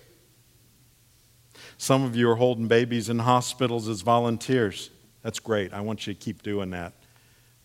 Some 1.79 2.05
of 2.05 2.15
you 2.15 2.31
are 2.31 2.37
holding 2.37 2.69
babies 2.69 3.09
in 3.09 3.21
hospitals 3.21 3.89
as 3.89 4.03
volunteers. 4.03 4.91
That's 5.23 5.41
great. 5.41 5.73
I 5.73 5.81
want 5.81 6.07
you 6.07 6.15
to 6.15 6.19
keep 6.19 6.43
doing 6.43 6.71
that. 6.71 6.93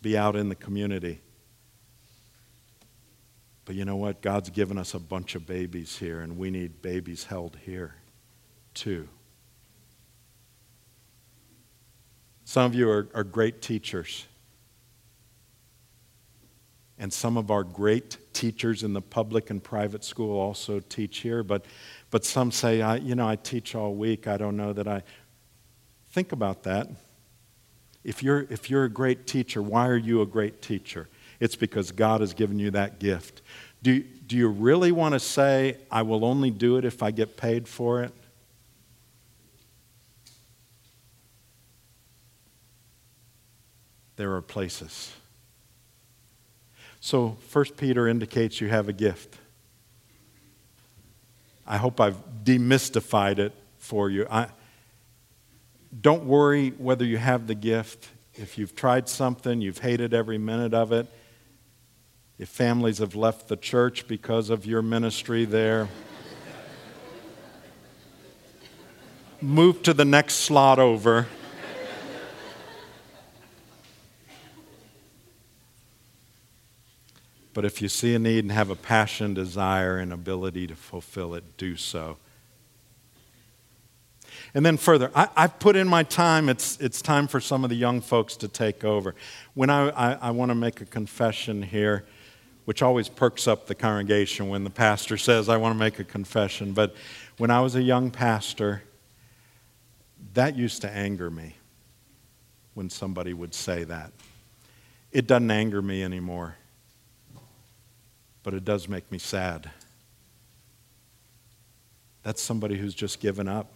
Be 0.02 0.18
out 0.18 0.36
in 0.36 0.50
the 0.50 0.56
community. 0.56 1.22
But 3.68 3.76
you 3.76 3.84
know 3.84 3.98
what? 3.98 4.22
God's 4.22 4.50
given 4.50 4.78
us 4.78 4.94
a 4.94 5.00
bunch 5.00 5.36
of 5.36 5.46
babies 5.46 5.98
here, 5.98 6.22
and 6.22 6.38
we 6.38 6.50
need 6.50 6.82
babies 6.82 7.26
held 7.26 7.58
here 7.66 7.96
too. 8.74 9.10
Some 12.46 12.64
of 12.64 12.74
you 12.74 12.90
are, 12.90 13.10
are 13.14 13.26
great 13.26 13.62
teachers. 13.62 14.26
And 16.98 17.12
some 17.12 17.36
of 17.36 17.52
our 17.52 17.66
great 17.66 18.18
teachers 18.32 18.84
in 18.84 18.94
the 18.94 19.02
public 19.02 19.50
and 19.50 19.62
private 19.62 20.06
school 20.06 20.40
also 20.40 20.80
teach 20.80 21.18
here, 21.18 21.44
but, 21.44 21.66
but 22.10 22.24
some 22.24 22.52
say, 22.52 22.82
I, 22.82 22.96
you 22.96 23.16
know, 23.16 23.28
I 23.28 23.36
teach 23.36 23.76
all 23.76 23.94
week. 23.96 24.28
I 24.28 24.38
don't 24.38 24.56
know 24.56 24.72
that 24.72 24.88
I. 24.88 25.04
Think 26.12 26.32
about 26.32 26.64
that. 26.64 26.88
If 28.06 28.24
you're, 28.24 28.48
if 28.50 28.70
you're 28.70 28.86
a 28.86 28.90
great 28.90 29.28
teacher, 29.28 29.62
why 29.62 29.90
are 29.90 29.98
you 29.98 30.22
a 30.22 30.26
great 30.26 30.62
teacher? 30.62 31.10
It's 31.40 31.56
because 31.56 31.92
God 31.92 32.22
has 32.22 32.34
given 32.34 32.60
you 32.60 32.72
that 32.72 33.00
gift. 33.00 33.42
Do, 33.84 34.00
do 34.00 34.36
you 34.36 34.48
really 34.48 34.92
want 34.92 35.14
to 35.14 35.20
say, 35.20 35.78
I 35.92 36.02
will 36.02 36.26
only 36.26 36.50
do 36.50 36.78
it 36.78 36.86
if 36.86 37.04
I 37.04 37.12
get 37.12 37.38
paid 37.38 37.68
for 37.68 38.04
it? 38.04 38.12
There 44.16 44.34
are 44.34 44.42
places 44.42 45.14
so, 47.08 47.38
First 47.48 47.78
Peter 47.78 48.06
indicates 48.06 48.60
you 48.60 48.68
have 48.68 48.90
a 48.90 48.94
gift. 48.94 49.38
I 51.66 51.78
hope 51.78 52.02
I've 52.02 52.18
demystified 52.44 53.40
it 53.40 53.54
for 53.78 54.10
you. 54.10 54.28
I, 54.30 54.48
don't 56.02 56.26
worry 56.26 56.72
whether 56.72 57.06
you 57.06 57.18
have 57.18 57.48
the 57.48 57.56
gift. 57.56 58.10
if 58.36 58.58
you've 58.58 58.76
tried 58.76 59.08
something, 59.08 59.62
you've 59.62 59.78
hated 59.78 60.14
every 60.14 60.38
minute 60.38 60.74
of 60.74 60.92
it, 60.92 61.08
if 62.40 62.50
families 62.50 63.00
have 63.00 63.16
left 63.16 63.48
the 63.48 63.58
church 63.58 64.08
because 64.08 64.50
of 64.50 64.66
your 64.66 64.82
ministry 64.82 65.46
there, 65.46 65.88
move 69.42 69.82
to 69.84 69.94
the 69.94 70.06
next 70.06 70.36
slot 70.36 70.78
over. 70.78 71.28
But 77.58 77.66
if 77.66 77.82
you 77.82 77.90
see 77.90 78.14
a 78.14 78.20
need 78.20 78.44
and 78.44 78.52
have 78.52 78.70
a 78.70 78.76
passion, 78.76 79.34
desire, 79.34 79.98
and 79.98 80.14
ability 80.14 80.68
to 80.68 80.76
fulfill 80.76 81.34
it, 81.34 81.58
do 81.58 81.76
so. 81.76 82.18
And 84.54 84.64
then 84.64 84.78
further, 84.78 85.10
I, 85.16 85.28
have 85.36 85.58
put 85.58 85.76
in 85.76 85.88
my 85.88 86.04
time. 86.04 86.50
It's, 86.50 86.80
it's 86.80 87.02
time 87.02 87.28
for 87.28 87.40
some 87.40 87.64
of 87.64 87.72
the 87.72 87.76
young 87.76 88.00
folks 88.00 88.36
to 88.38 88.48
take 88.48 88.84
over. 88.84 89.16
When 89.56 89.72
I, 89.72 89.90
I, 89.90 90.14
I 90.14 90.32
want 90.32 90.50
to 90.50 90.56
make 90.56 90.82
a 90.82 90.86
confession 90.86 91.64
here, 91.64 92.06
which 92.68 92.82
always 92.82 93.10
perks 93.10 93.48
up 93.48 93.66
the 93.66 93.74
congregation 93.74 94.50
when 94.50 94.64
the 94.64 94.70
pastor 94.70 95.18
says, 95.18 95.50
I 95.50 95.58
want 95.58 95.74
to 95.74 95.80
make 95.80 96.00
a 96.00 96.04
confession. 96.04 96.74
But 96.74 96.94
when 97.38 97.50
I 97.50 97.62
was 97.62 97.76
a 97.76 97.82
young 97.82 98.12
pastor, 98.12 98.84
that 100.34 100.56
used 100.56 100.82
to 100.82 100.90
anger 100.90 101.32
me 101.32 101.56
when 102.74 102.90
somebody 102.90 103.34
would 103.34 103.54
say 103.54 103.84
that. 103.86 104.12
It 105.12 105.26
doesn't 105.28 105.50
anger 105.50 105.82
me 105.82 106.04
anymore 106.04 106.58
but 108.48 108.54
it 108.54 108.64
does 108.64 108.88
make 108.88 109.12
me 109.12 109.18
sad. 109.18 109.70
That's 112.24 112.42
somebody 112.42 112.78
who's 112.78 112.94
just 112.94 113.20
given 113.20 113.46
up. 113.46 113.70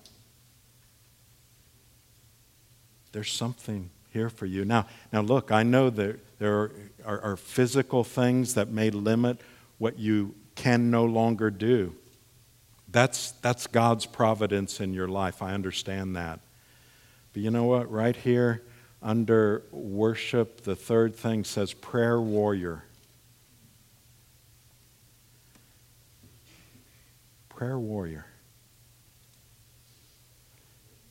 There's 3.12 3.30
something 3.30 3.90
here 4.12 4.30
for 4.30 4.46
you. 4.46 4.64
Now, 4.66 4.86
now 5.12 5.22
look, 5.22 5.52
I 5.52 5.64
know 5.64 5.90
that 5.90 6.40
there 6.40 6.72
are, 7.06 7.22
are, 7.22 7.38
physical 7.38 8.04
things 8.04 8.54
that 8.54 8.70
may 8.70 8.90
limit 8.90 9.42
what 9.78 9.98
you 9.98 10.36
can 10.56 10.92
no 10.92 11.06
longer 11.06 11.50
do. 11.50 11.96
That's, 12.90 13.32
that's 13.42 13.68
God's 13.68 14.06
providence 14.06 14.80
in 14.80 14.94
your 14.94 15.08
life. 15.08 15.42
I 15.42 15.54
understand 15.54 16.16
that. 16.16 16.40
But 17.34 17.42
you 17.42 17.52
know 17.52 17.64
what? 17.64 17.90
Right 17.90 18.16
here 18.16 18.64
under 19.02 19.64
worship, 19.72 20.62
the 20.62 20.76
third 20.76 21.16
thing 21.16 21.44
says 21.44 21.74
prayer 21.74 22.20
warrior. 22.20 22.84
prayer 27.62 27.78
warrior. 27.78 28.26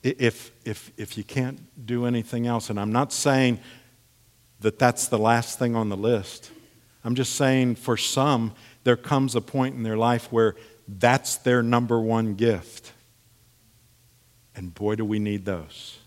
If, 0.03 0.51
if, 0.65 0.91
if 0.97 1.19
you 1.19 1.25
can't 1.25 1.61
do 1.87 2.07
anything 2.07 2.47
else, 2.47 2.71
and 2.71 2.81
I'm 2.81 2.93
not 2.93 3.13
saying 3.13 3.61
that 4.61 4.79
that's 4.79 5.09
the 5.09 5.19
last 5.19 5.59
thing 5.59 5.77
on 5.77 5.89
the 5.89 5.97
list, 5.97 6.51
I'm 7.05 7.15
just 7.15 7.35
saying 7.35 7.77
for 7.77 7.97
some, 7.97 8.53
there 8.85 8.97
comes 8.97 9.35
a 9.35 9.41
point 9.41 9.75
in 9.75 9.83
their 9.83 9.97
life 9.97 10.31
where 10.33 10.57
that's 10.89 11.37
their 11.37 11.63
number 11.63 12.01
one 12.01 12.35
gift. 12.35 12.93
And 14.55 14.75
boy, 14.75 14.97
do 14.97 15.05
we 15.05 15.19
need 15.19 15.45
those. 15.45 15.99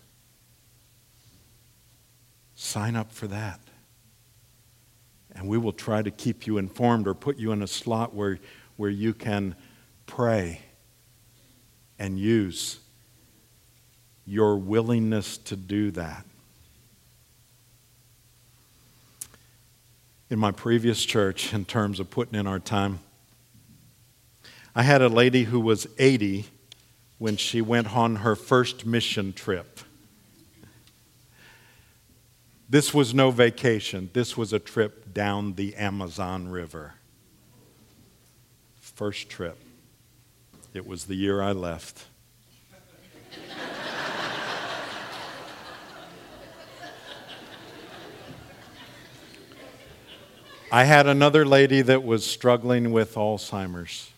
Sign 2.54 2.96
up 2.96 3.12
for 3.12 3.26
that. 3.28 3.60
And 5.34 5.48
we 5.48 5.58
will 5.58 5.72
try 5.72 6.02
to 6.02 6.10
keep 6.10 6.46
you 6.46 6.58
informed 6.58 7.08
or 7.08 7.14
put 7.14 7.36
you 7.38 7.52
in 7.52 7.62
a 7.62 7.66
slot 7.66 8.14
where, 8.14 8.38
where 8.76 8.90
you 8.90 9.14
can 9.14 9.56
pray 10.06 10.60
and 11.98 12.18
use 12.18 12.78
your 14.26 14.56
willingness 14.56 15.38
to 15.38 15.56
do 15.56 15.90
that. 15.92 16.24
In 20.30 20.38
my 20.38 20.50
previous 20.50 21.04
church, 21.04 21.52
in 21.52 21.64
terms 21.64 22.00
of 22.00 22.10
putting 22.10 22.34
in 22.34 22.46
our 22.46 22.58
time, 22.58 23.00
I 24.74 24.82
had 24.82 25.02
a 25.02 25.08
lady 25.08 25.44
who 25.44 25.60
was 25.60 25.86
80 25.98 26.46
when 27.18 27.36
she 27.36 27.60
went 27.60 27.94
on 27.94 28.16
her 28.16 28.34
first 28.34 28.84
mission 28.84 29.32
trip. 29.32 29.80
This 32.68 32.92
was 32.92 33.14
no 33.14 33.30
vacation, 33.30 34.10
this 34.12 34.36
was 34.36 34.52
a 34.52 34.58
trip 34.58 35.12
down 35.14 35.54
the 35.54 35.76
Amazon 35.76 36.48
River. 36.48 36.94
First 38.80 39.28
trip. 39.28 39.58
It 40.72 40.86
was 40.86 41.04
the 41.04 41.14
year 41.14 41.40
I 41.40 41.52
left. 41.52 42.06
I 50.74 50.82
had 50.82 51.06
another 51.06 51.46
lady 51.46 51.82
that 51.82 52.02
was 52.02 52.26
struggling 52.26 52.90
with 52.90 53.14
Alzheimer's. 53.14 54.10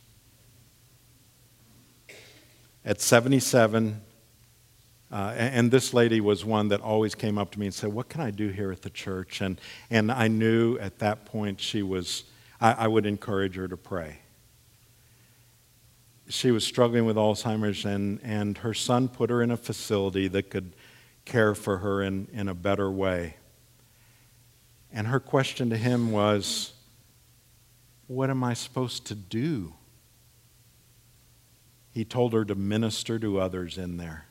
At 2.82 2.98
77, 3.02 4.00
uh, 5.12 5.34
and 5.36 5.70
this 5.70 5.92
lady 5.92 6.22
was 6.22 6.46
one 6.46 6.68
that 6.68 6.80
always 6.80 7.14
came 7.14 7.36
up 7.36 7.50
to 7.50 7.60
me 7.60 7.66
and 7.66 7.74
said, 7.74 7.92
What 7.92 8.08
can 8.08 8.22
I 8.22 8.30
do 8.30 8.48
here 8.48 8.72
at 8.72 8.80
the 8.80 8.88
church? 8.88 9.42
And, 9.42 9.60
and 9.90 10.10
I 10.10 10.28
knew 10.28 10.78
at 10.78 10.98
that 11.00 11.26
point 11.26 11.60
she 11.60 11.82
was, 11.82 12.24
I, 12.58 12.72
I 12.72 12.88
would 12.88 13.04
encourage 13.04 13.56
her 13.56 13.68
to 13.68 13.76
pray 13.76 14.20
she 16.28 16.50
was 16.50 16.64
struggling 16.64 17.04
with 17.04 17.16
Alzheimer's, 17.16 17.84
and, 17.84 18.18
and 18.22 18.58
her 18.58 18.74
son 18.74 19.08
put 19.08 19.28
her 19.28 19.42
in 19.42 19.50
a 19.50 19.56
facility 19.58 20.26
that 20.26 20.50
could 20.50 20.72
care 21.26 21.54
for 21.54 21.78
her 21.78 22.02
in, 22.02 22.26
in 22.32 22.48
a 22.48 22.54
better 22.54 22.90
way. 22.90 23.36
And 24.92 25.06
her 25.06 25.20
question 25.20 25.70
to 25.70 25.76
him 25.76 26.12
was, 26.12 26.72
What 28.06 28.30
am 28.30 28.42
I 28.44 28.54
supposed 28.54 29.06
to 29.06 29.14
do? 29.14 29.74
He 31.92 32.04
told 32.04 32.32
her 32.32 32.44
to 32.44 32.54
minister 32.54 33.18
to 33.18 33.40
others 33.40 33.78
in 33.78 33.96
there. 33.96 34.26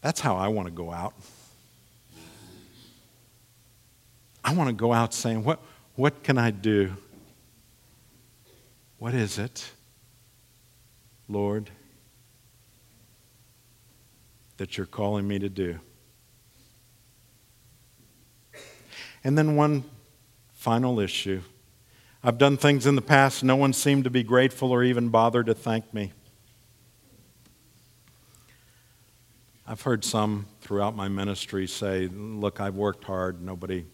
That's 0.00 0.20
how 0.20 0.36
I 0.36 0.48
want 0.48 0.66
to 0.66 0.72
go 0.72 0.92
out. 0.92 1.14
I 4.44 4.52
want 4.52 4.68
to 4.68 4.74
go 4.74 4.92
out 4.92 5.12
saying, 5.12 5.42
What, 5.42 5.60
what 5.96 6.22
can 6.22 6.38
I 6.38 6.50
do? 6.50 6.92
What 8.98 9.14
is 9.14 9.38
it, 9.38 9.70
Lord, 11.28 11.70
that 14.56 14.76
you're 14.76 14.86
calling 14.86 15.26
me 15.26 15.38
to 15.38 15.48
do? 15.48 15.80
And 19.26 19.36
then 19.36 19.56
one 19.56 19.82
final 20.52 21.00
issue. 21.00 21.42
I've 22.22 22.38
done 22.38 22.56
things 22.56 22.86
in 22.86 22.94
the 22.94 23.02
past, 23.02 23.42
no 23.42 23.56
one 23.56 23.72
seemed 23.72 24.04
to 24.04 24.10
be 24.10 24.22
grateful 24.22 24.70
or 24.70 24.84
even 24.84 25.08
bother 25.08 25.42
to 25.42 25.52
thank 25.52 25.92
me. 25.92 26.12
I've 29.66 29.82
heard 29.82 30.04
some 30.04 30.46
throughout 30.60 30.94
my 30.94 31.08
ministry 31.08 31.66
say, 31.66 32.06
Look, 32.06 32.60
I've 32.60 32.76
worked 32.76 33.02
hard, 33.02 33.42
nobody 33.42 33.84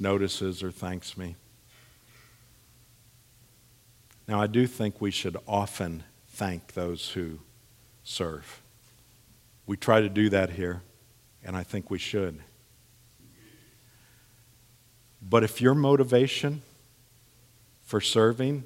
notices 0.00 0.62
or 0.62 0.70
thanks 0.70 1.18
me. 1.18 1.36
Now, 4.26 4.40
I 4.40 4.46
do 4.46 4.66
think 4.66 5.02
we 5.02 5.10
should 5.10 5.36
often 5.46 6.02
thank 6.28 6.72
those 6.72 7.10
who 7.10 7.40
serve. 8.04 8.62
We 9.66 9.76
try 9.76 10.00
to 10.00 10.08
do 10.08 10.30
that 10.30 10.48
here, 10.48 10.80
and 11.44 11.54
I 11.54 11.62
think 11.62 11.90
we 11.90 11.98
should. 11.98 12.40
But 15.22 15.44
if 15.44 15.60
your 15.60 15.74
motivation 15.74 16.62
for 17.82 18.00
serving 18.00 18.64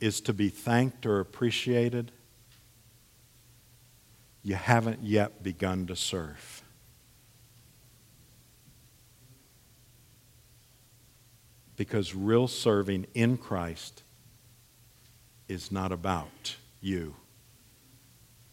is 0.00 0.20
to 0.22 0.32
be 0.32 0.48
thanked 0.48 1.06
or 1.06 1.20
appreciated, 1.20 2.12
you 4.42 4.54
haven't 4.54 5.02
yet 5.02 5.42
begun 5.42 5.86
to 5.86 5.96
serve. 5.96 6.62
Because 11.76 12.14
real 12.14 12.48
serving 12.48 13.06
in 13.14 13.36
Christ 13.38 14.02
is 15.48 15.72
not 15.72 15.92
about 15.92 16.56
you 16.80 17.14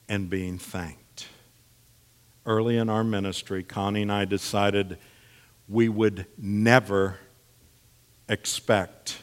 and 0.08 0.30
being 0.30 0.58
thanked. 0.58 1.28
Early 2.46 2.78
in 2.78 2.90
our 2.90 3.04
ministry, 3.04 3.64
Connie 3.64 4.04
and 4.04 4.12
I 4.12 4.26
decided 4.26 4.98
we 5.68 5.90
would 5.90 6.26
never 6.38 7.18
expect 8.30 9.22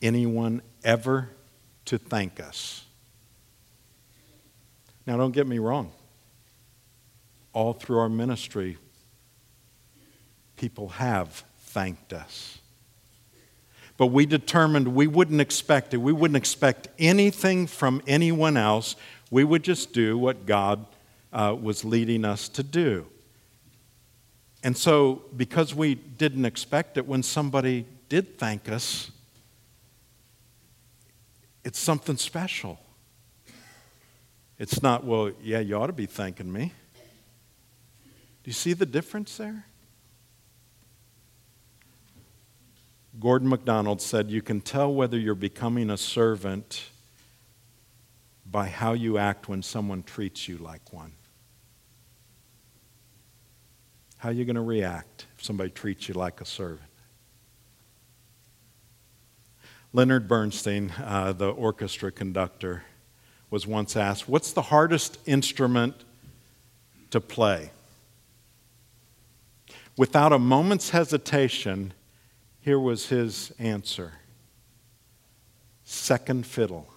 anyone 0.00 0.62
ever 0.84 1.30
to 1.86 1.98
thank 1.98 2.40
us. 2.40 2.84
Now, 5.06 5.16
don't 5.16 5.32
get 5.32 5.46
me 5.46 5.58
wrong. 5.58 5.92
All 7.52 7.72
through 7.72 7.98
our 7.98 8.08
ministry, 8.08 8.76
people 10.56 10.88
have 10.88 11.44
thanked 11.58 12.12
us. 12.12 12.58
But 13.96 14.08
we 14.08 14.26
determined 14.26 14.88
we 14.88 15.06
wouldn't 15.06 15.40
expect 15.40 15.94
it. 15.94 15.98
We 15.98 16.12
wouldn't 16.12 16.36
expect 16.36 16.88
anything 16.98 17.66
from 17.66 18.02
anyone 18.06 18.56
else. 18.56 18.94
We 19.30 19.42
would 19.42 19.62
just 19.62 19.92
do 19.92 20.18
what 20.18 20.44
God 20.44 20.84
uh, 21.32 21.56
was 21.58 21.84
leading 21.84 22.24
us 22.24 22.48
to 22.50 22.62
do. 22.62 23.06
And 24.66 24.76
so, 24.76 25.22
because 25.36 25.76
we 25.76 25.94
didn't 25.94 26.44
expect 26.44 26.96
it, 26.96 27.06
when 27.06 27.22
somebody 27.22 27.86
did 28.08 28.36
thank 28.36 28.68
us, 28.68 29.12
it's 31.62 31.78
something 31.78 32.16
special. 32.16 32.80
It's 34.58 34.82
not, 34.82 35.04
well, 35.04 35.30
yeah, 35.40 35.60
you 35.60 35.76
ought 35.76 35.86
to 35.86 35.92
be 35.92 36.06
thanking 36.06 36.52
me. 36.52 36.72
Do 38.02 38.10
you 38.46 38.52
see 38.52 38.72
the 38.72 38.86
difference 38.86 39.36
there? 39.36 39.66
Gordon 43.20 43.48
MacDonald 43.48 44.02
said, 44.02 44.32
You 44.32 44.42
can 44.42 44.60
tell 44.60 44.92
whether 44.92 45.16
you're 45.16 45.36
becoming 45.36 45.90
a 45.90 45.96
servant 45.96 46.90
by 48.44 48.66
how 48.66 48.94
you 48.94 49.16
act 49.16 49.48
when 49.48 49.62
someone 49.62 50.02
treats 50.02 50.48
you 50.48 50.58
like 50.58 50.92
one. 50.92 51.12
How 54.26 54.30
are 54.30 54.34
you 54.34 54.44
going 54.44 54.56
to 54.56 54.60
react 54.60 55.26
if 55.38 55.44
somebody 55.44 55.70
treats 55.70 56.08
you 56.08 56.14
like 56.14 56.40
a 56.40 56.44
servant? 56.44 56.90
Leonard 59.92 60.26
Bernstein, 60.26 60.92
uh, 61.00 61.32
the 61.32 61.50
orchestra 61.50 62.10
conductor, 62.10 62.82
was 63.50 63.68
once 63.68 63.94
asked, 63.94 64.28
What's 64.28 64.52
the 64.52 64.62
hardest 64.62 65.18
instrument 65.26 65.94
to 67.12 67.20
play? 67.20 67.70
Without 69.96 70.32
a 70.32 70.40
moment's 70.40 70.90
hesitation, 70.90 71.92
here 72.60 72.80
was 72.80 73.06
his 73.06 73.52
answer 73.60 74.14
second 75.84 76.44
fiddle. 76.46 76.88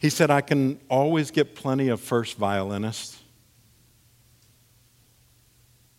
he 0.00 0.08
said, 0.08 0.30
I 0.30 0.40
can 0.40 0.80
always 0.88 1.30
get 1.30 1.54
plenty 1.54 1.88
of 1.88 2.00
first 2.00 2.38
violinists, 2.38 3.21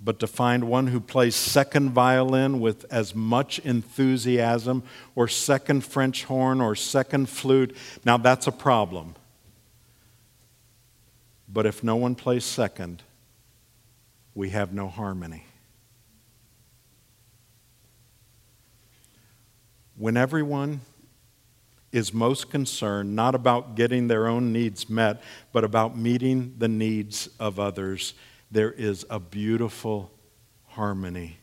but 0.03 0.19
to 0.19 0.27
find 0.27 0.65
one 0.65 0.87
who 0.87 0.99
plays 0.99 1.35
second 1.35 1.91
violin 1.91 2.59
with 2.59 2.85
as 2.91 3.15
much 3.15 3.59
enthusiasm, 3.59 4.83
or 5.15 5.27
second 5.27 5.81
French 5.81 6.25
horn, 6.25 6.59
or 6.59 6.75
second 6.75 7.29
flute, 7.29 7.75
now 8.05 8.17
that's 8.17 8.47
a 8.47 8.51
problem. 8.51 9.15
But 11.47 11.65
if 11.65 11.83
no 11.83 11.95
one 11.95 12.15
plays 12.15 12.43
second, 12.43 13.03
we 14.35 14.49
have 14.49 14.73
no 14.73 14.87
harmony. 14.87 15.45
when 19.95 20.17
everyone 20.17 20.81
is 21.91 22.13
most 22.13 22.49
concerned 22.49 23.15
not 23.15 23.35
about 23.35 23.75
getting 23.75 24.07
their 24.07 24.27
own 24.27 24.51
needs 24.51 24.89
met, 24.89 25.21
but 25.51 25.63
about 25.63 25.97
meeting 25.97 26.55
the 26.57 26.67
needs 26.67 27.29
of 27.39 27.59
others, 27.59 28.13
there 28.53 28.71
is 28.71 29.03
a 29.09 29.19
beautiful 29.19 30.11
harmony 30.67 31.37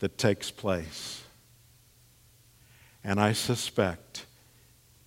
that 0.00 0.18
takes 0.18 0.50
place. 0.50 1.22
And 3.02 3.18
I 3.18 3.32
suspect 3.32 4.26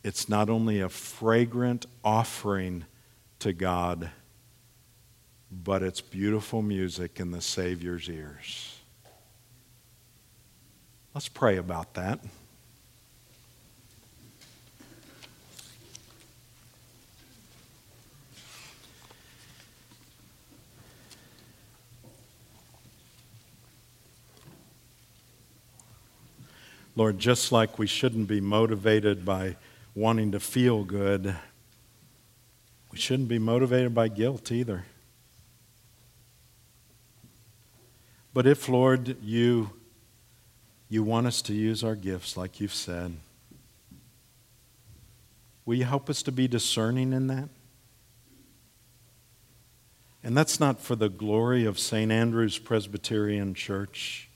it's 0.04 0.28
not 0.28 0.50
only 0.50 0.80
a 0.80 0.90
fragrant 0.90 1.86
offering 2.04 2.86
to 3.40 3.54
God, 3.54 4.10
but 5.52 5.84
it's 5.84 6.02
beautiful 6.02 6.64
music 6.64 7.20
in 7.20 7.30
the 7.30 7.42
Savior's 7.42 8.10
ears. 8.10 8.80
Let's 11.14 11.30
pray 11.30 11.58
about 11.58 11.94
that. 11.94 12.22
Lord, 26.96 27.18
just 27.18 27.52
like 27.52 27.80
we 27.80 27.88
shouldn't 27.88 28.28
be 28.28 28.40
motivated 28.40 29.26
by 29.26 29.56
wanting 29.96 30.32
to 30.32 30.40
feel 30.40 30.84
good, 30.84 31.36
we 32.92 32.98
shouldn't 32.98 33.30
be 33.30 33.40
motivated 33.40 33.96
by 33.96 34.08
guilt 34.08 34.52
either. 34.52 34.86
But 38.34 38.46
if, 38.46 38.70
Lord, 38.70 39.18
you, 39.24 39.72
you 40.90 41.04
want 41.04 41.28
us 41.28 41.42
to 41.44 41.54
use 41.54 41.84
our 41.84 41.96
gifts 41.96 42.38
like 42.38 42.60
you've 42.60 42.74
said, 42.74 43.16
will 45.66 45.76
you 45.76 45.86
help 45.86 46.10
us 46.10 46.22
to 46.24 46.32
be 46.32 46.48
discerning 46.48 47.14
in 47.14 47.28
that? 47.28 47.50
And 50.24 50.38
that's 50.38 50.60
not 50.60 50.80
for 50.80 50.96
the 50.96 51.10
glory 51.10 51.66
of 51.66 51.78
St. 51.78 52.12
Andrew's 52.12 52.58
Presbyterian 52.58 53.54
Church. 53.54 54.30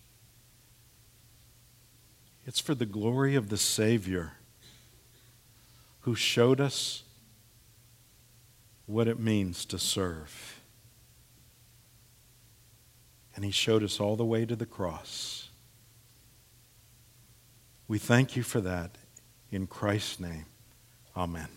It's 2.47 2.61
for 2.61 2.73
the 2.73 2.85
glory 2.85 3.35
of 3.35 3.49
the 3.49 3.57
Savior 3.57 4.31
who 6.01 6.15
showed 6.15 6.61
us 6.61 7.03
what 8.85 9.09
it 9.09 9.19
means 9.19 9.65
to 9.65 9.77
serve. 9.77 10.61
And 13.35 13.43
He 13.43 13.51
showed 13.51 13.83
us 13.83 13.99
all 13.99 14.15
the 14.15 14.25
way 14.25 14.45
to 14.45 14.55
the 14.55 14.65
cross. 14.65 15.49
We 17.89 17.99
thank 17.99 18.37
you 18.37 18.43
for 18.43 18.61
that. 18.61 18.97
In 19.51 19.67
Christ's 19.67 20.19
name, 20.19 20.45
amen. 21.15 21.56